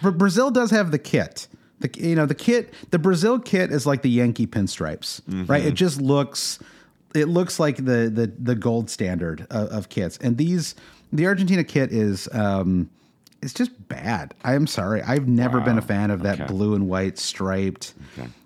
Bra- 0.00 0.10
Brazil 0.12 0.50
does 0.50 0.70
have 0.70 0.90
the 0.90 0.98
kit. 0.98 1.46
The 1.80 1.90
you 1.96 2.14
know 2.14 2.26
the 2.26 2.34
kit 2.34 2.72
the 2.90 2.98
Brazil 2.98 3.38
kit 3.38 3.70
is 3.72 3.86
like 3.86 4.02
the 4.02 4.10
Yankee 4.10 4.46
pinstripes, 4.46 5.20
right? 5.48 5.64
It 5.64 5.74
just 5.74 6.00
looks 6.00 6.58
it 7.14 7.26
looks 7.28 7.58
like 7.60 7.76
the 7.76 8.10
the 8.12 8.32
the 8.38 8.54
gold 8.54 8.88
standard 8.88 9.46
of, 9.50 9.68
of 9.68 9.88
kits. 9.88 10.16
And 10.18 10.36
these 10.38 10.74
the 11.12 11.26
Argentina 11.26 11.64
kit 11.64 11.92
is 11.92 12.28
um 12.32 12.88
it's 13.42 13.52
just 13.52 13.88
bad. 13.88 14.34
I 14.44 14.54
am 14.54 14.66
sorry. 14.66 15.02
I've 15.02 15.26
never 15.28 15.60
been 15.60 15.78
a 15.78 15.82
fan 15.82 16.10
of 16.10 16.22
that 16.22 16.40
Okay. 16.40 16.46
blue 16.52 16.74
and 16.74 16.88
white 16.88 17.18
striped. 17.18 17.94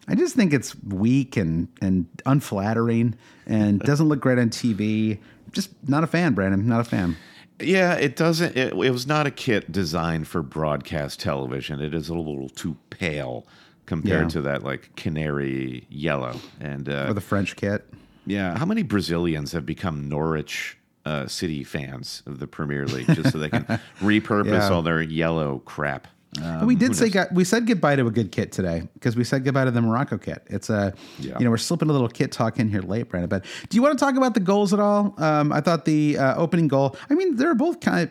I 0.08 0.14
just 0.14 0.36
think 0.36 0.52
it's 0.52 0.74
weak 0.84 1.36
and 1.36 1.68
and 1.82 2.06
unflattering 2.26 3.14
and 3.46 3.80
doesn't 3.90 4.08
look 4.08 4.20
great 4.20 4.38
on 4.38 4.50
TV. 4.50 5.18
Just 5.52 5.70
not 5.88 6.04
a 6.04 6.06
fan, 6.06 6.32
Brandon. 6.34 6.66
Not 6.66 6.80
a 6.80 6.84
fan. 6.84 7.16
Yeah, 7.60 7.94
it 7.94 8.16
doesn't. 8.16 8.56
It, 8.56 8.72
it 8.74 8.90
was 8.92 9.06
not 9.06 9.26
a 9.26 9.30
kit 9.30 9.72
designed 9.72 10.28
for 10.28 10.42
broadcast 10.42 11.20
television. 11.20 11.80
It 11.80 11.94
is 11.94 12.08
a 12.08 12.14
little 12.14 12.48
too 12.50 12.76
pale 12.90 13.46
compared 13.86 14.22
Yeah. 14.24 14.28
to 14.28 14.40
that 14.42 14.62
like 14.62 14.94
canary 14.96 15.86
yellow. 15.88 16.38
And 16.60 16.88
uh, 16.88 17.06
Or 17.08 17.14
the 17.14 17.20
French 17.20 17.56
kit. 17.56 17.84
yeah, 18.26 18.58
how 18.58 18.66
many 18.66 18.82
Brazilians 18.82 19.52
have 19.52 19.64
become 19.64 20.08
Norwich 20.08 20.76
uh, 21.06 21.26
City 21.26 21.64
fans 21.64 22.22
of 22.26 22.38
the 22.40 22.46
Premier 22.46 22.86
League 22.86 23.06
just 23.06 23.30
so 23.32 23.38
they 23.38 23.48
can 23.48 23.64
repurpose 24.00 24.46
Yeah. 24.46 24.68
all 24.70 24.82
their 24.82 25.00
yellow 25.00 25.60
crap? 25.64 26.08
And 26.42 26.66
we 26.66 26.74
did 26.74 26.94
say 26.94 27.08
got, 27.08 27.32
we 27.32 27.44
said 27.44 27.66
goodbye 27.66 27.96
to 27.96 28.06
a 28.06 28.10
good 28.10 28.30
kit 28.30 28.52
today 28.52 28.86
because 28.92 29.16
we 29.16 29.24
said 29.24 29.42
goodbye 29.44 29.64
to 29.64 29.70
the 29.70 29.80
Morocco 29.80 30.18
kit. 30.18 30.42
It's 30.48 30.68
a 30.68 30.92
Yeah. 31.18 31.38
you 31.38 31.44
know 31.46 31.50
we're 31.50 31.56
slipping 31.56 31.88
a 31.88 31.92
little 31.92 32.08
kit 32.10 32.30
talk 32.30 32.58
in 32.58 32.68
here 32.68 32.82
late, 32.82 33.08
Brandon. 33.08 33.28
But 33.30 33.44
do 33.70 33.76
you 33.76 33.82
want 33.82 33.98
to 33.98 34.04
talk 34.04 34.16
about 34.16 34.34
the 34.34 34.40
goals 34.40 34.74
at 34.74 34.80
all? 34.80 35.14
Um, 35.16 35.50
I 35.50 35.62
thought 35.62 35.86
the 35.86 36.18
uh, 36.18 36.34
opening 36.36 36.68
goal. 36.68 36.94
I 37.08 37.14
mean, 37.14 37.36
they're 37.36 37.54
both 37.54 37.80
kind 37.80 38.10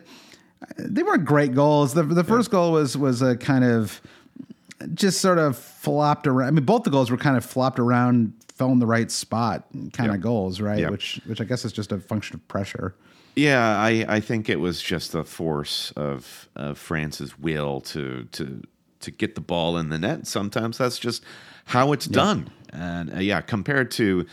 they 0.78 1.04
weren't 1.04 1.24
great 1.24 1.54
goals. 1.54 1.94
The 1.94 2.02
the 2.02 2.24
first 2.24 2.50
goal 2.50 2.72
was 2.72 2.96
was 2.96 3.22
a 3.22 3.36
kind 3.36 3.62
of 3.64 4.00
just 4.94 5.20
sort 5.20 5.38
of 5.38 5.56
flopped 5.56 6.26
around. 6.26 6.48
I 6.48 6.50
mean, 6.50 6.64
both 6.64 6.82
the 6.82 6.90
goals 6.90 7.10
were 7.12 7.16
kind 7.16 7.36
of 7.36 7.44
flopped 7.44 7.78
around, 7.78 8.32
fell 8.56 8.72
in 8.72 8.78
the 8.80 8.86
right 8.86 9.10
spot, 9.10 9.66
kind 9.92 10.08
Yeah. 10.10 10.14
of 10.14 10.20
goals, 10.20 10.60
right? 10.60 10.80
Yeah. 10.80 10.90
Which 10.90 11.20
which 11.26 11.40
I 11.40 11.44
guess 11.44 11.64
is 11.64 11.72
just 11.72 11.92
a 11.92 11.98
function 12.00 12.34
of 12.36 12.48
pressure. 12.48 12.94
Yeah, 13.36 13.78
I, 13.78 14.06
I 14.08 14.20
think 14.20 14.48
it 14.48 14.60
was 14.60 14.80
just 14.80 15.12
the 15.12 15.22
force 15.22 15.92
of, 15.94 16.48
of 16.56 16.78
France's 16.78 17.38
will 17.38 17.82
to 17.82 18.24
to 18.32 18.62
to 19.00 19.10
get 19.10 19.34
the 19.34 19.42
ball 19.42 19.76
in 19.76 19.90
the 19.90 19.98
net. 19.98 20.26
Sometimes 20.26 20.78
that's 20.78 20.98
just 20.98 21.22
how 21.66 21.92
it's 21.92 22.06
done. 22.06 22.50
And 22.72 23.14
uh, 23.14 23.18
yeah, 23.20 23.42
compared 23.42 23.90
to 23.92 24.24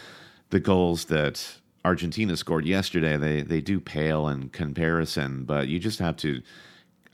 the 0.51 0.59
goals 0.61 1.05
that 1.05 1.55
Argentina 1.83 2.37
scored 2.37 2.65
yesterday, 2.65 3.17
they 3.17 3.41
they 3.41 3.59
do 3.59 3.81
pale 3.81 4.29
in 4.29 4.47
comparison. 4.49 5.43
But 5.43 5.67
you 5.67 5.79
just 5.79 5.99
have 5.99 6.15
to. 6.17 6.41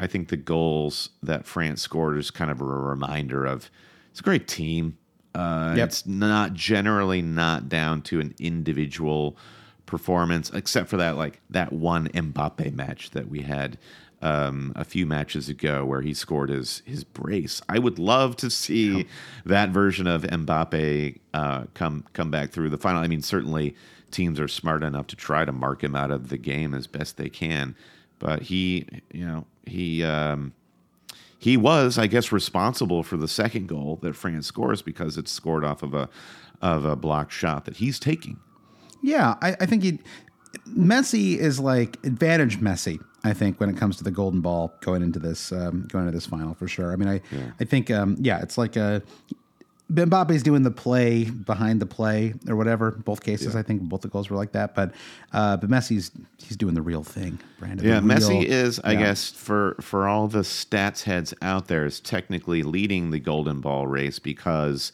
I 0.02 0.06
think 0.08 0.30
the 0.30 0.38
goals 0.38 1.10
that 1.24 1.46
France 1.48 1.82
scored 1.82 2.20
is 2.20 2.30
kind 2.32 2.52
of 2.52 2.62
a 2.62 2.66
reminder 2.66 3.46
of 3.48 3.72
it's 4.12 4.20
a 4.20 4.24
great 4.24 4.48
team. 4.48 4.99
Uh, 5.36 5.74
Yep. 5.78 5.88
It's 5.88 6.06
not 6.06 6.54
generally 6.54 7.22
not 7.22 7.70
down 7.70 8.02
to 8.04 8.20
an 8.20 8.34
individual 8.40 9.38
performance, 9.86 10.50
except 10.54 10.90
for 10.90 10.98
that 10.98 11.18
like 11.18 11.42
that 11.50 11.72
one 11.74 12.08
Mbappe 12.10 12.74
match 12.74 13.12
that 13.12 13.30
we 13.30 13.42
had 13.42 13.78
um, 14.22 14.74
a 14.76 14.84
few 14.84 15.06
matches 15.06 15.48
ago 15.50 15.86
where 15.86 16.02
he 16.02 16.14
scored 16.14 16.50
his 16.50 16.82
his 16.86 17.04
brace. 17.04 17.62
I 17.70 17.80
would 17.80 17.98
love 18.00 18.36
to 18.38 18.50
see 18.50 19.06
that 19.46 19.70
version 19.70 20.08
of 20.08 20.24
Mbappe 20.24 21.20
uh, 21.34 21.64
come 21.74 22.06
come 22.14 22.30
back 22.32 22.52
through 22.52 22.70
the 22.70 22.78
final. 22.78 23.02
I 23.02 23.08
mean, 23.08 23.22
certainly 23.22 23.76
teams 24.12 24.40
are 24.40 24.48
smart 24.48 24.84
enough 24.84 25.08
to 25.08 25.16
try 25.16 25.46
to 25.46 25.52
mark 25.52 25.84
him 25.84 25.96
out 25.96 26.12
of 26.12 26.30
the 26.30 26.38
game 26.38 26.74
as 26.74 26.88
best 26.88 27.18
they 27.18 27.30
can, 27.30 27.76
but 28.18 28.44
he, 28.44 28.88
you 29.12 29.26
know, 29.26 29.46
he. 29.66 30.04
Um, 30.04 30.54
he 31.40 31.56
was, 31.56 31.98
I 31.98 32.08
guess, 32.08 32.32
responsible 32.34 33.02
for 33.02 33.16
the 33.16 33.28
second 33.28 33.68
goal 33.68 33.98
that 34.02 34.16
France 34.16 34.46
scores 34.46 34.82
because 34.82 35.18
it's 35.18 35.32
scored 35.32 35.64
off 35.64 35.82
of 35.82 35.94
a 35.94 36.10
of 36.62 36.84
a 36.84 36.98
blocked 36.98 37.32
shot 37.32 37.64
that 37.64 37.78
he's 37.78 37.98
taking. 37.98 38.38
Yeah, 39.02 39.36
I, 39.42 39.56
I 39.62 39.66
think 39.66 39.84
he 39.84 40.00
Messi 40.68 41.38
is 41.38 41.60
like 41.60 41.98
advantage 42.06 42.60
Messi. 42.60 43.02
I 43.24 43.34
think 43.34 43.60
when 43.60 43.70
it 43.70 43.78
comes 43.78 43.96
to 43.98 44.04
the 44.04 44.12
golden 44.12 44.42
ball 44.42 44.74
going 44.82 45.02
into 45.02 45.20
this 45.20 45.54
um, 45.54 45.88
going 45.90 46.06
into 46.06 46.18
this 46.18 46.26
final 46.26 46.54
for 46.54 46.68
sure. 46.68 46.92
I 46.92 46.98
mean, 46.98 47.08
I 47.08 47.22
I 47.60 47.64
think 47.64 47.90
um, 47.90 48.18
yeah, 48.20 48.42
it's 48.42 48.58
like 48.58 48.76
a 48.76 49.02
Mbappe's 49.92 50.44
doing 50.44 50.62
the 50.62 50.72
play 50.72 51.24
behind 51.26 51.82
the 51.82 51.86
play 51.86 52.36
or 52.48 52.56
whatever. 52.56 52.92
Both 52.92 53.24
cases, 53.24 53.56
I 53.56 53.64
think 53.64 53.82
both 53.82 54.02
the 54.02 54.08
goals 54.08 54.30
were 54.30 54.38
like 54.38 54.52
that. 54.52 54.76
But 54.76 54.94
uh, 55.34 55.58
but 55.58 55.70
Messi's 55.70 56.12
he's 56.38 56.56
doing 56.56 56.76
the 56.76 56.82
real 56.82 57.04
thing, 57.04 57.40
Brandon. 57.58 57.86
Yeah, 57.86 57.94
real- 57.96 58.04
Messi 58.04 58.46
is, 58.46 58.80
I 58.84 58.92
yeah. 58.92 59.00
guess, 59.00 59.32
for 59.32 59.76
for 59.82 60.08
all 60.08 60.28
the 60.28 60.40
stats 60.40 61.04
heads 61.04 61.34
out 61.42 61.68
there, 61.68 61.86
is 61.86 62.00
technically 62.00 62.62
leading 62.62 63.10
the 63.10 63.20
Golden 63.20 63.62
Ball 63.62 63.88
race 63.88 64.20
because 64.20 64.92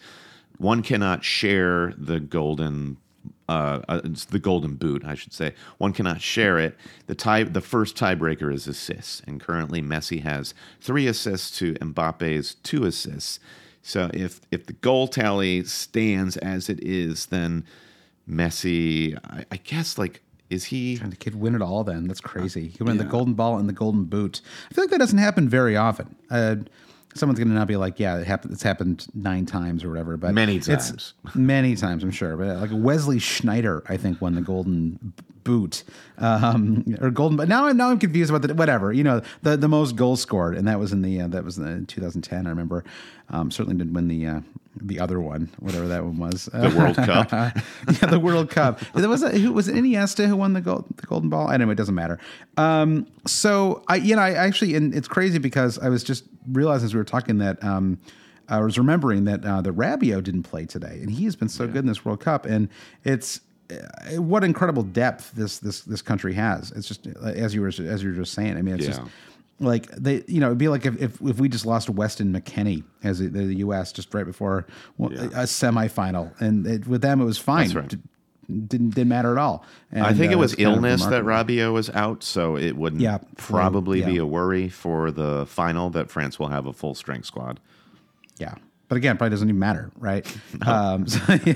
one 0.57 0.81
cannot 0.81 1.23
share 1.23 1.93
the 1.97 2.19
golden. 2.19 2.97
Uh, 3.47 3.81
uh, 3.87 4.01
the 4.31 4.39
golden 4.39 4.75
boot, 4.75 5.03
I 5.05 5.13
should 5.13 5.33
say. 5.33 5.53
One 5.77 5.93
cannot 5.93 6.19
share 6.19 6.57
it. 6.57 6.75
The 7.05 7.13
tie, 7.13 7.43
the 7.43 7.61
first 7.61 7.95
tiebreaker 7.95 8.51
is 8.51 8.67
assists, 8.67 9.21
and 9.27 9.39
currently 9.39 9.83
Messi 9.83 10.23
has 10.23 10.55
three 10.81 11.05
assists 11.05 11.55
to 11.59 11.73
Mbappe's 11.75 12.55
two 12.55 12.85
assists. 12.85 13.39
So 13.87 14.09
if 14.15 14.41
if 14.49 14.65
the 14.65 14.73
goal 14.73 15.07
tally 15.07 15.63
stands 15.65 16.37
as 16.37 16.69
it 16.69 16.79
is, 16.83 17.27
then 17.27 17.63
Messi, 18.29 19.17
I, 19.29 19.45
I 19.51 19.57
guess, 19.57 19.97
like, 19.99 20.21
is 20.49 20.65
he? 20.65 20.97
And 21.01 21.11
the 21.11 21.15
kid 21.15 21.35
win 21.35 21.53
it 21.53 21.61
all. 21.61 21.83
Then 21.83 22.07
that's 22.07 22.19
crazy. 22.21 22.69
He 22.69 22.83
win 22.83 22.97
the 22.97 23.03
golden 23.03 23.35
ball 23.35 23.57
and 23.59 23.69
the 23.69 23.73
golden 23.73 24.05
boot. 24.05 24.41
I 24.69 24.73
feel 24.73 24.83
like 24.85 24.91
that 24.91 24.97
doesn't 24.99 25.19
happen 25.19 25.47
very 25.47 25.75
often. 25.77 26.15
Uh, 26.31 26.55
someone's 27.13 27.37
going 27.37 27.49
to 27.49 27.53
now 27.55 27.65
be 27.65 27.75
like, 27.75 27.99
"Yeah, 27.99 28.17
it 28.17 28.25
happened. 28.25 28.53
It's 28.53 28.63
happened 28.63 29.05
nine 29.13 29.45
times 29.45 29.83
or 29.83 29.89
whatever." 29.89 30.17
But 30.17 30.33
Many 30.33 30.57
it's- 30.57 30.89
times. 30.89 31.13
many 31.35 31.75
times, 31.75 32.03
I'm 32.03 32.09
sure. 32.11 32.35
But 32.37 32.57
like 32.57 32.69
Wesley 32.73 33.17
Sneijder, 33.19 33.83
I 33.87 33.97
think 33.97 34.19
won 34.19 34.33
the 34.33 34.41
golden 34.41 35.13
boot 35.45 35.85
um, 36.17 36.83
or 36.99 37.09
golden. 37.09 37.37
But 37.37 37.47
now, 37.47 37.67
I'm 37.67 37.77
now 37.77 37.91
I'm 37.91 37.99
confused 37.99 38.29
about 38.29 38.45
the 38.45 38.53
whatever. 38.53 38.91
You 38.91 39.05
know, 39.05 39.21
the 39.43 39.55
the 39.55 39.69
most 39.69 39.95
goals 39.95 40.21
scored, 40.21 40.57
and 40.57 40.67
that 40.67 40.77
was 40.77 40.91
in 40.91 41.01
the 41.01 41.21
uh, 41.21 41.27
that 41.29 41.45
was 41.45 41.57
in 41.57 41.85
2010. 41.85 42.45
I 42.45 42.49
remember. 42.49 42.83
Um, 43.29 43.49
certainly 43.49 43.77
didn't 43.77 43.93
win 43.93 44.07
the 44.07 44.27
uh, 44.27 44.41
the 44.81 44.99
other 44.99 45.19
one, 45.19 45.49
whatever 45.59 45.87
that 45.87 46.03
one 46.03 46.17
was. 46.17 46.45
The 46.45 46.73
World 46.77 46.95
Cup. 46.95 47.31
yeah, 47.31 48.09
the 48.09 48.19
World 48.19 48.49
Cup. 48.49 48.81
There 48.93 49.09
was 49.09 49.23
a, 49.23 49.29
who 49.29 49.53
was 49.53 49.67
it 49.67 49.75
Iniesta 49.75 50.27
who 50.27 50.35
won 50.35 50.53
the 50.53 50.61
gold, 50.61 50.85
the 50.97 51.07
golden 51.07 51.29
ball. 51.29 51.49
Anyway, 51.49 51.73
it 51.73 51.75
doesn't 51.75 51.95
matter. 51.95 52.19
Um, 52.57 53.07
so 53.25 53.83
I, 53.87 53.95
you 53.95 54.15
know, 54.15 54.21
I 54.21 54.33
actually, 54.33 54.75
and 54.75 54.93
it's 54.93 55.07
crazy 55.07 55.39
because 55.39 55.79
I 55.79 55.89
was 55.89 56.03
just 56.03 56.25
realizing 56.51 56.85
as 56.85 56.93
we 56.93 56.99
were 56.99 57.05
talking 57.05 57.37
that 57.39 57.63
um, 57.63 57.99
I 58.47 58.59
was 58.59 58.77
remembering 58.77 59.25
that 59.25 59.45
uh, 59.45 59.61
the 59.61 59.71
Rabiot 59.71 60.23
didn't 60.23 60.43
play 60.43 60.65
today, 60.65 60.99
and 61.01 61.09
he 61.09 61.25
has 61.25 61.35
been 61.35 61.49
so 61.49 61.65
good 61.67 61.77
in 61.77 61.87
this 61.87 62.05
World 62.05 62.19
Cup, 62.19 62.45
and 62.45 62.69
it's. 63.03 63.41
Uh, 63.69 64.21
What 64.21 64.43
incredible 64.43 64.83
depth 64.83 65.31
this 65.33 65.59
this 65.59 65.81
this 65.81 66.01
country 66.01 66.33
has! 66.33 66.71
It's 66.71 66.87
just 66.87 67.07
uh, 67.07 67.27
as 67.27 67.53
you 67.55 67.61
were 67.61 67.67
as 67.69 67.79
you 67.79 68.09
were 68.09 68.15
just 68.15 68.33
saying. 68.33 68.57
I 68.57 68.61
mean, 68.61 68.75
it's 68.75 68.85
Yeah. 68.85 68.91
just 68.97 69.01
like 69.59 69.89
they, 69.91 70.23
you 70.27 70.39
know, 70.41 70.47
it'd 70.47 70.57
be 70.57 70.67
like 70.67 70.85
if, 70.85 71.01
if, 71.01 71.21
if 71.21 71.39
we 71.39 71.47
just 71.47 71.65
lost 71.65 71.89
Weston 71.89 72.33
McKennie 72.33 72.83
as 73.03 73.19
the, 73.19 73.29
the 73.29 73.55
U.S. 73.57 73.91
just 73.93 74.13
right 74.13 74.25
before 74.25 74.65
well, 74.97 75.11
a 75.13 75.45
semifinal, 75.45 76.39
and 76.41 76.67
it, 76.67 76.87
with 76.87 77.01
them 77.01 77.21
it 77.21 77.25
was 77.25 77.37
fine. 77.37 77.67
That's 77.69 77.75
right. 77.75 77.87
D- 77.87 77.97
Didn't 78.67 78.89
didn't 78.93 79.07
matter 79.07 79.31
at 79.31 79.37
all. 79.39 79.63
And, 79.91 80.05
I 80.05 80.13
think 80.13 80.31
it 80.31 80.35
uh, 80.35 80.39
was 80.39 80.53
kind 80.55 80.67
of 80.67 80.73
illness 80.75 81.05
that. 81.05 81.23
Rabiot 81.23 81.73
was 81.73 81.89
out, 81.91 82.21
so 82.23 82.57
it 82.57 82.75
wouldn't 82.75 83.01
Yeah, 83.01 83.19
probably 83.37 84.03
be 84.03 84.17
a 84.17 84.25
worry 84.25 84.67
for 84.69 85.09
the 85.09 85.45
final 85.47 85.89
that 85.91 86.11
France 86.11 86.37
will 86.37 86.49
have 86.49 86.65
a 86.67 86.73
full 86.73 86.93
strength 86.93 87.25
squad. 87.25 87.59
Yeah. 88.37 88.55
But 88.87 88.97
again, 88.97 89.17
probably 89.17 89.31
doesn't 89.31 89.49
even 89.49 89.59
matter, 89.59 89.91
right? 89.97 90.25
Um, 90.65 91.07
so, 91.07 91.19
yeah. 91.45 91.55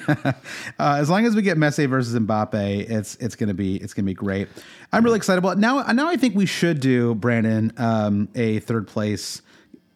uh, 0.77 0.97
as 0.99 1.09
long 1.09 1.25
as 1.25 1.35
we 1.35 1.41
get 1.41 1.57
Messi 1.57 1.87
versus 1.89 2.19
Mbappe, 2.19 2.89
it's 2.89 3.15
it's 3.15 3.35
gonna 3.35 3.53
be 3.53 3.77
it's 3.77 3.93
gonna 3.93 4.05
be 4.05 4.13
great. 4.13 4.47
I'm 4.91 5.03
really 5.03 5.17
excited. 5.17 5.43
Well, 5.43 5.55
now 5.55 5.81
now 5.93 6.07
I 6.07 6.17
think 6.17 6.35
we 6.35 6.45
should 6.45 6.79
do 6.79 7.15
Brandon 7.15 7.71
um, 7.77 8.29
a 8.35 8.59
third 8.59 8.87
place 8.87 9.41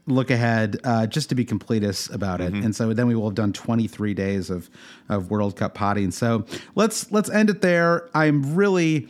look 0.06 0.30
ahead 0.30 0.78
uh, 0.84 1.08
just 1.08 1.30
to 1.30 1.36
be 1.36 1.46
completists 1.46 2.14
about 2.14 2.42
it. 2.42 2.54
And 2.54 2.76
so 2.76 2.94
then 2.94 3.08
we 3.08 3.16
will 3.16 3.26
have 3.26 3.36
done 3.36 3.54
23 3.54 4.14
days 4.14 4.50
of 4.50 4.70
of 5.10 5.30
World 5.30 5.56
Cup 5.56 5.74
potting. 5.74 6.12
So 6.12 6.46
let's 6.76 7.12
let's 7.12 7.30
end 7.30 7.50
it 7.50 7.62
there. 7.62 8.10
I'm 8.14 8.56
really 8.56 9.08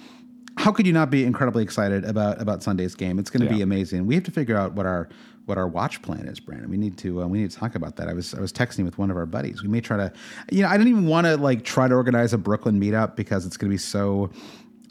how 0.57 0.71
could 0.71 0.85
you 0.85 0.93
not 0.93 1.09
be 1.09 1.23
incredibly 1.23 1.63
excited 1.63 2.05
about 2.05 2.41
about 2.41 2.63
Sunday's 2.63 2.95
game? 2.95 3.19
It's 3.19 3.29
going 3.29 3.45
to 3.47 3.53
be 3.53 3.61
amazing. 3.61 4.05
We 4.05 4.15
have 4.15 4.23
to 4.25 4.31
figure 4.31 4.57
out 4.57 4.73
what 4.73 4.85
our 4.85 5.09
what 5.45 5.57
our 5.57 5.67
watch 5.67 6.01
plan 6.01 6.27
is, 6.27 6.39
Brandon. 6.39 6.69
We 6.69 6.77
need 6.77 6.97
to 6.99 7.23
uh, 7.23 7.27
we 7.27 7.39
need 7.39 7.51
to 7.51 7.57
talk 7.57 7.75
about 7.75 7.95
that. 7.97 8.07
I 8.07 8.13
was 8.13 8.33
I 8.33 8.39
was 8.39 8.53
texting 8.53 8.85
with 8.85 8.97
one 8.97 9.11
of 9.11 9.17
our 9.17 9.25
buddies. 9.25 9.61
We 9.61 9.69
may 9.69 9.81
try 9.81 9.97
to, 9.97 10.13
you 10.51 10.61
know, 10.61 10.69
I 10.69 10.77
didn't 10.77 10.89
even 10.89 11.07
want 11.07 11.27
to 11.27 11.37
like 11.37 11.63
try 11.63 11.87
to 11.87 11.95
organize 11.95 12.33
a 12.33 12.37
Brooklyn 12.37 12.79
meetup 12.79 13.15
because 13.15 13.45
it's 13.45 13.57
going 13.57 13.69
to 13.69 13.73
be 13.73 13.79
so 13.79 14.31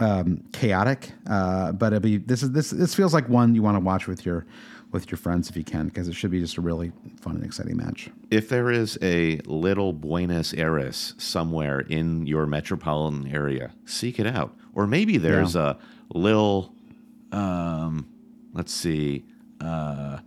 um, 0.01 0.43
chaotic. 0.53 1.13
Uh, 1.29 1.73
but 1.73 1.93
it'll 1.93 2.01
be 2.01 2.19
this 2.19 2.43
is 2.43 2.51
this 2.53 2.71
this 2.71 2.95
feels 2.95 3.15
like 3.15 3.29
one 3.29 3.55
you 3.55 3.63
want 3.63 3.77
to 3.77 3.81
watch 3.81 4.07
with 4.07 4.27
your 4.27 4.45
with 4.93 5.11
your 5.11 5.19
friends 5.19 5.49
if 5.49 5.57
you 5.57 5.65
can 5.65 5.87
because 5.87 6.09
it 6.09 6.15
should 6.15 6.31
be 6.31 6.41
just 6.41 6.57
a 6.57 6.61
really 6.61 6.93
fun 7.21 7.37
and 7.37 7.45
exciting 7.45 7.77
match. 7.77 8.11
If 8.31 8.49
there 8.49 8.71
is 8.71 8.99
a 9.03 9.41
little 9.47 9.93
Buenos 9.93 10.53
Aires 10.55 11.15
somewhere 11.19 11.81
in 11.81 12.27
your 12.27 12.47
metropolitan 12.47 13.27
area, 13.27 13.73
seek 13.85 14.21
it 14.21 14.27
out. 14.27 14.55
Or 14.75 14.87
maybe 14.87 15.19
there's 15.19 15.57
a 15.57 15.79
little, 16.15 16.75
um, 17.31 18.09
let's 18.53 18.73
see, 18.73 19.25
uh, 19.61 20.19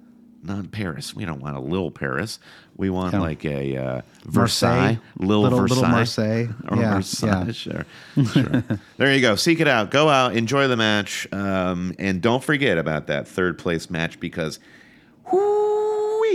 not 0.44 0.72
Paris. 0.72 1.16
We 1.16 1.26
don't 1.26 1.40
want 1.42 1.58
a 1.58 1.60
little 1.60 1.92
Paris. 1.92 2.40
We 2.78 2.90
want 2.90 3.14
Yeah. 3.14 3.20
like 3.22 3.46
a 3.46 3.78
uh, 3.78 3.84
Marseille. 3.84 4.02
Versailles, 4.26 5.00
little, 5.18 5.42
Little- 5.44 5.60
little 5.60 5.84
Versailles, 5.84 5.92
Marseille. 5.92 6.48
or 6.70 6.78
Yeah, 6.78 6.94
Versailles. 6.96 7.46
yeah. 7.46 7.52
Sure, 7.54 7.86
sure. 8.26 8.64
there 8.98 9.14
you 9.16 9.22
go. 9.22 9.36
Seek 9.36 9.60
it 9.62 9.68
out. 9.68 9.92
Go 9.92 10.10
out, 10.10 10.36
enjoy 10.36 10.68
the 10.68 10.76
match, 10.78 11.26
um, 11.32 11.94
and 12.00 12.22
don't 12.22 12.44
forget 12.44 12.78
about 12.78 13.08
that 13.08 13.28
third 13.28 13.58
place 13.58 13.90
match 13.90 14.20
because. 14.20 14.60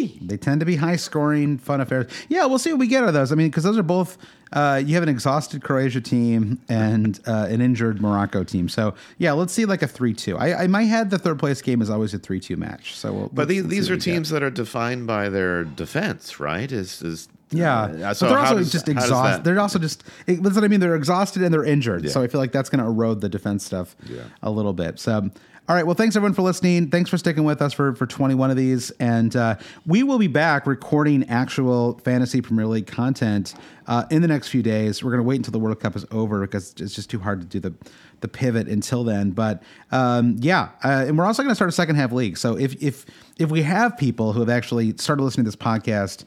They 0.08 0.36
tend 0.36 0.60
to 0.60 0.66
be 0.66 0.76
high 0.76 0.96
scoring, 0.96 1.58
fun 1.58 1.80
affairs. 1.80 2.06
Yeah, 2.28 2.46
we'll 2.46 2.58
see 2.58 2.72
what 2.72 2.78
we 2.80 2.86
get 2.86 3.02
out 3.02 3.08
of 3.08 3.14
those. 3.14 3.32
I 3.32 3.34
mean, 3.34 3.48
because 3.48 3.64
those 3.64 3.78
are 3.78 3.82
both. 3.82 4.18
Uh, 4.52 4.82
you 4.84 4.94
have 4.94 5.02
an 5.04 5.08
exhausted 5.08 5.62
Croatia 5.62 6.00
team 6.00 6.60
and 6.68 7.20
uh, 7.26 7.46
an 7.48 7.60
injured 7.60 8.00
Morocco 8.00 8.42
team. 8.42 8.68
So 8.68 8.94
yeah, 9.18 9.30
let's 9.32 9.52
see 9.52 9.64
like 9.64 9.82
a 9.82 9.86
three-two. 9.86 10.36
I, 10.36 10.64
I 10.64 10.66
my 10.66 10.82
head 10.82 11.10
the 11.10 11.18
third 11.18 11.38
place 11.38 11.62
game 11.62 11.80
is 11.80 11.88
always 11.88 12.14
a 12.14 12.18
three-two 12.18 12.56
match. 12.56 12.96
So, 12.96 13.12
we'll, 13.12 13.30
But 13.32 13.46
these, 13.46 13.66
these 13.68 13.88
are 13.88 13.92
we 13.92 13.98
get. 13.98 14.04
teams 14.04 14.30
that 14.30 14.42
are 14.42 14.50
defined 14.50 15.06
by 15.06 15.28
their 15.28 15.62
defense, 15.64 16.40
right? 16.40 16.70
Is 16.72 17.00
is 17.00 17.28
Yeah, 17.52 17.82
uh, 17.82 17.88
but 17.98 18.14
so 18.14 18.28
they're 18.28 18.38
also 18.38 18.56
does- 18.56 18.72
just 18.72 18.88
exhausted. 18.88 19.44
They're 19.44 19.60
also 19.60 19.78
just 19.78 20.02
it- 20.26 20.42
that's 20.42 20.56
what 20.56 20.64
I 20.64 20.68
mean. 20.68 20.80
They're 20.80 20.96
exhausted 20.96 21.42
and 21.44 21.54
they're 21.54 21.64
injured. 21.64 22.10
So 22.10 22.20
I 22.20 22.26
feel 22.26 22.40
like 22.40 22.50
that's 22.50 22.70
going 22.70 22.82
to 22.82 22.90
erode 22.90 23.20
the 23.20 23.28
defense 23.28 23.64
stuff 23.64 23.94
a 24.42 24.50
little 24.50 24.72
bit. 24.72 24.98
So. 24.98 25.30
All 25.70 25.76
right. 25.76 25.86
Well, 25.86 25.94
thanks 25.94 26.16
everyone 26.16 26.34
for 26.34 26.42
listening. 26.42 26.90
Thanks 26.90 27.10
for 27.10 27.16
sticking 27.16 27.44
with 27.44 27.62
us 27.62 27.72
for, 27.72 27.94
for 27.94 28.04
21 28.04 28.50
of 28.50 28.56
these. 28.56 28.90
And 28.98 29.36
uh, 29.36 29.54
we 29.86 30.02
will 30.02 30.18
be 30.18 30.26
back 30.26 30.66
recording 30.66 31.22
actual 31.28 31.96
fantasy 32.02 32.40
Premier 32.40 32.66
League 32.66 32.88
content 32.88 33.54
uh, 33.86 34.04
in 34.10 34.20
the 34.20 34.26
next 34.26 34.48
few 34.48 34.64
days. 34.64 35.04
We're 35.04 35.12
going 35.12 35.22
to 35.22 35.28
wait 35.28 35.36
until 35.36 35.52
the 35.52 35.60
World 35.60 35.78
Cup 35.78 35.94
is 35.94 36.04
over 36.10 36.40
because 36.40 36.74
it's 36.80 36.92
just 36.92 37.08
too 37.08 37.20
hard 37.20 37.40
to 37.42 37.46
do 37.46 37.60
the, 37.60 37.72
the 38.20 38.26
pivot 38.26 38.66
until 38.66 39.04
then. 39.04 39.30
But 39.30 39.62
um, 39.92 40.34
yeah, 40.40 40.70
uh, 40.82 41.04
and 41.06 41.16
we're 41.16 41.24
also 41.24 41.44
going 41.44 41.52
to 41.52 41.54
start 41.54 41.68
a 41.68 41.72
second 41.72 41.94
half 41.94 42.10
league. 42.10 42.36
So 42.36 42.58
if, 42.58 42.74
if, 42.82 43.06
if 43.38 43.48
we 43.52 43.62
have 43.62 43.96
people 43.96 44.32
who 44.32 44.40
have 44.40 44.50
actually 44.50 44.96
started 44.96 45.22
listening 45.22 45.44
to 45.44 45.52
this 45.52 45.56
podcast, 45.56 46.24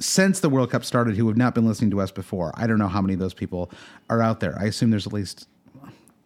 since 0.00 0.40
the 0.40 0.48
World 0.48 0.72
Cup 0.72 0.84
started 0.84 1.14
who 1.16 1.28
have 1.28 1.36
not 1.36 1.54
been 1.54 1.66
listening 1.66 1.90
to 1.90 2.00
us 2.00 2.10
before. 2.10 2.52
I 2.54 2.66
don't 2.66 2.78
know 2.78 2.88
how 2.88 3.02
many 3.02 3.12
of 3.12 3.20
those 3.20 3.34
people 3.34 3.70
are 4.08 4.22
out 4.22 4.40
there. 4.40 4.58
I 4.58 4.64
assume 4.64 4.90
there's 4.90 5.06
at 5.06 5.12
least 5.12 5.46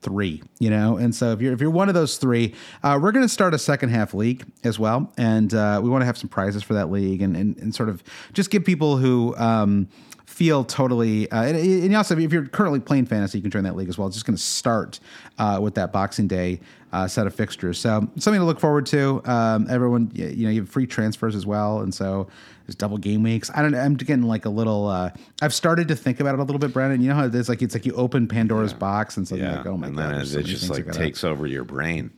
three, 0.05 0.43
you 0.61 0.71
know. 0.71 0.97
And 0.97 1.15
so 1.15 1.33
if 1.33 1.41
you're 1.41 1.53
if 1.53 1.61
you're 1.61 1.71
one 1.71 1.89
of 1.89 1.95
those 1.95 2.19
three, 2.19 2.55
uh, 2.83 2.99
we're 3.01 3.11
going 3.11 3.25
to 3.25 3.29
start 3.29 3.55
a 3.55 3.59
second 3.59 3.89
half 3.89 4.15
league 4.15 4.45
as 4.63 4.79
well, 4.79 5.13
and 5.17 5.53
uh, 5.53 5.81
we 5.83 5.89
want 5.89 6.03
to 6.03 6.07
have 6.07 6.19
some 6.19 6.29
prizes 6.29 6.63
for 6.63 6.75
that 6.75 6.91
league, 6.91 7.23
and 7.23 7.37
and, 7.37 7.57
and 7.57 7.75
sort 7.75 7.89
of 7.89 8.05
just 8.33 8.51
give 8.51 8.65
people 8.65 8.99
who. 8.99 9.35
Um, 9.37 9.89
Feel 10.35 10.65
totally, 10.65 11.31
uh, 11.31 11.45
and, 11.45 11.57
and 11.57 11.95
also 11.95 12.19
if 12.19 12.33
you're 12.33 12.47
currently 12.47 12.81
playing 12.81 13.07
fantasy, 13.07 13.39
you 13.39 13.43
can 13.43 13.53
join 13.53 13.63
that 13.63 13.77
league 13.77 13.89
as 13.89 13.97
well. 13.97 14.09
It's 14.09 14.17
just 14.17 14.27
going 14.27 14.37
to 14.37 14.43
start 14.43 14.99
uh, 15.39 15.61
with 15.63 15.77
that 15.77 15.93
Boxing 15.93 16.27
Day 16.27 16.59
uh, 16.93 17.07
set 17.07 17.29
of 17.29 17.35
fixtures, 17.37 17.79
so 17.79 18.01
something 18.19 18.41
to 18.41 18.45
look 18.45 18.59
forward 18.59 18.85
to. 18.87 19.23
Um, 19.27 19.69
everyone, 19.71 20.11
you 20.13 20.45
know, 20.45 20.51
you 20.51 20.63
have 20.63 20.69
free 20.69 20.89
transfers 20.89 21.37
as 21.37 21.47
well, 21.47 21.83
and 21.83 21.95
so 21.95 22.27
there's 22.67 22.75
double 22.75 22.99
game 22.99 23.23
weeks. 23.23 23.49
I 23.55 23.63
don't 23.63 23.71
know. 23.71 23.79
I'm 23.79 23.95
getting 23.95 24.25
like 24.25 24.45
a 24.45 24.51
little. 24.51 24.89
Uh, 24.89 25.11
I've 25.41 25.55
started 25.55 25.87
to 25.87 25.95
think 25.95 26.19
about 26.19 26.35
it 26.35 26.41
a 26.41 26.43
little 26.43 26.59
bit, 26.59 26.73
Brandon. 26.73 27.01
You 27.01 27.11
know 27.11 27.15
how 27.15 27.27
it 27.27 27.35
is? 27.37 27.49
Like 27.49 27.63
it's 27.63 27.75
like 27.75 27.87
you 27.87 27.95
open 27.95 28.27
Pandora's 28.27 28.75
box, 28.75 29.17
and 29.17 29.29
suddenly 29.29 29.53
yeah, 29.53 29.59
like, 29.59 29.67
oh 29.67 29.77
my 29.77 29.87
and 29.87 29.97
god, 29.97 30.27
so 30.27 30.41
it 30.41 30.47
just 30.47 30.69
like 30.69 30.91
takes 30.91 31.23
over 31.23 31.47
your 31.47 31.63
brain. 31.63 32.11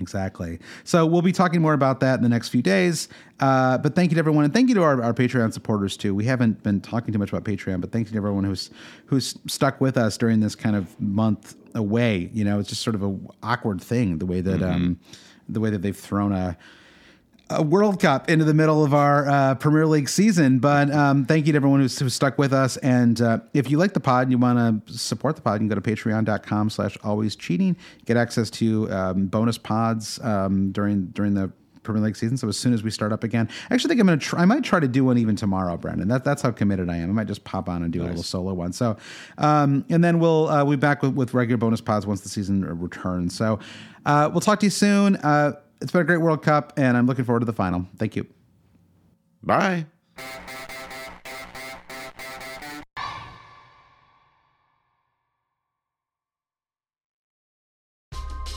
Exactly. 0.00 0.58
So 0.84 1.06
we'll 1.06 1.22
be 1.22 1.32
talking 1.32 1.62
more 1.62 1.74
about 1.74 2.00
that 2.00 2.16
in 2.16 2.22
the 2.22 2.28
next 2.28 2.48
few 2.48 2.62
days. 2.62 3.08
Uh, 3.40 3.78
but 3.78 3.94
thank 3.94 4.10
you 4.10 4.16
to 4.16 4.18
everyone, 4.18 4.44
and 4.44 4.52
thank 4.52 4.68
you 4.68 4.74
to 4.74 4.82
our, 4.82 5.02
our 5.02 5.14
Patreon 5.14 5.52
supporters 5.52 5.96
too. 5.96 6.14
We 6.14 6.24
haven't 6.24 6.62
been 6.62 6.80
talking 6.80 7.12
too 7.12 7.18
much 7.18 7.30
about 7.30 7.44
Patreon, 7.44 7.80
but 7.80 7.92
thank 7.92 8.06
you 8.06 8.12
to 8.12 8.16
everyone 8.16 8.44
who's 8.44 8.70
who's 9.06 9.38
stuck 9.46 9.80
with 9.80 9.96
us 9.96 10.16
during 10.16 10.40
this 10.40 10.54
kind 10.54 10.76
of 10.76 10.98
month 11.00 11.56
away. 11.74 12.30
You 12.32 12.44
know, 12.44 12.58
it's 12.60 12.68
just 12.68 12.82
sort 12.82 12.94
of 12.94 13.02
a 13.02 13.16
awkward 13.42 13.80
thing 13.80 14.18
the 14.18 14.26
way 14.26 14.40
that 14.40 14.62
um, 14.62 14.98
the 15.48 15.60
way 15.60 15.70
that 15.70 15.82
they've 15.82 15.96
thrown 15.96 16.32
a 16.32 16.56
World 17.62 18.00
Cup 18.00 18.28
into 18.28 18.44
the 18.44 18.54
middle 18.54 18.84
of 18.84 18.94
our 18.94 19.28
uh, 19.28 19.54
Premier 19.56 19.86
League 19.86 20.08
season. 20.08 20.58
But 20.58 20.90
um, 20.90 21.24
thank 21.24 21.46
you 21.46 21.52
to 21.52 21.56
everyone 21.56 21.80
who's, 21.80 21.98
who's 21.98 22.14
stuck 22.14 22.38
with 22.38 22.52
us. 22.52 22.76
And 22.78 23.20
uh, 23.20 23.40
if 23.52 23.70
you 23.70 23.78
like 23.78 23.92
the 23.92 24.00
pod 24.00 24.22
and 24.22 24.32
you 24.32 24.38
want 24.38 24.86
to 24.86 24.98
support 24.98 25.36
the 25.36 25.42
pod, 25.42 25.54
you 25.54 25.68
can 25.68 25.68
go 25.68 25.74
to 25.74 25.80
patreon.com 25.80 26.70
slash 26.70 26.96
always 27.04 27.36
cheating. 27.36 27.76
Get 28.04 28.16
access 28.16 28.50
to 28.50 28.90
um, 28.90 29.26
bonus 29.26 29.58
pods 29.58 30.18
um, 30.22 30.72
during 30.72 31.06
during 31.06 31.34
the 31.34 31.52
Premier 31.84 32.02
League 32.02 32.16
season. 32.16 32.36
So 32.36 32.48
as 32.48 32.56
soon 32.56 32.72
as 32.72 32.82
we 32.82 32.90
start 32.90 33.12
up 33.12 33.22
again, 33.22 33.48
I 33.70 33.74
actually 33.74 33.90
think 33.90 34.00
I'm 34.00 34.06
going 34.06 34.18
to 34.18 34.24
try, 34.24 34.40
I 34.40 34.44
might 34.46 34.64
try 34.64 34.80
to 34.80 34.88
do 34.88 35.04
one 35.04 35.18
even 35.18 35.36
tomorrow, 35.36 35.76
Brandon. 35.76 36.08
That, 36.08 36.24
that's 36.24 36.42
how 36.42 36.50
committed 36.50 36.90
I 36.90 36.96
am. 36.96 37.10
I 37.10 37.12
might 37.12 37.26
just 37.26 37.44
pop 37.44 37.68
on 37.68 37.82
and 37.82 37.92
do 37.92 38.02
a 38.02 38.04
little 38.04 38.22
solo 38.22 38.54
one. 38.54 38.72
So, 38.72 38.96
um, 39.38 39.84
and 39.90 40.02
then 40.02 40.18
we'll, 40.18 40.48
uh, 40.48 40.64
we'll 40.64 40.78
be 40.78 40.80
back 40.80 41.02
with, 41.02 41.14
with 41.14 41.34
regular 41.34 41.58
bonus 41.58 41.80
pods 41.80 42.06
once 42.06 42.22
the 42.22 42.28
season 42.28 42.64
returns. 42.80 43.36
So, 43.36 43.60
uh, 44.06 44.30
we'll 44.32 44.40
talk 44.40 44.60
to 44.60 44.66
you 44.66 44.70
soon. 44.70 45.16
Uh, 45.16 45.52
it's 45.84 45.92
been 45.92 46.00
a 46.00 46.04
great 46.04 46.22
World 46.22 46.42
Cup, 46.42 46.72
and 46.78 46.96
I'm 46.96 47.06
looking 47.06 47.26
forward 47.26 47.40
to 47.40 47.46
the 47.46 47.52
final. 47.52 47.86
Thank 47.98 48.16
you. 48.16 48.26
Bye. 49.42 49.86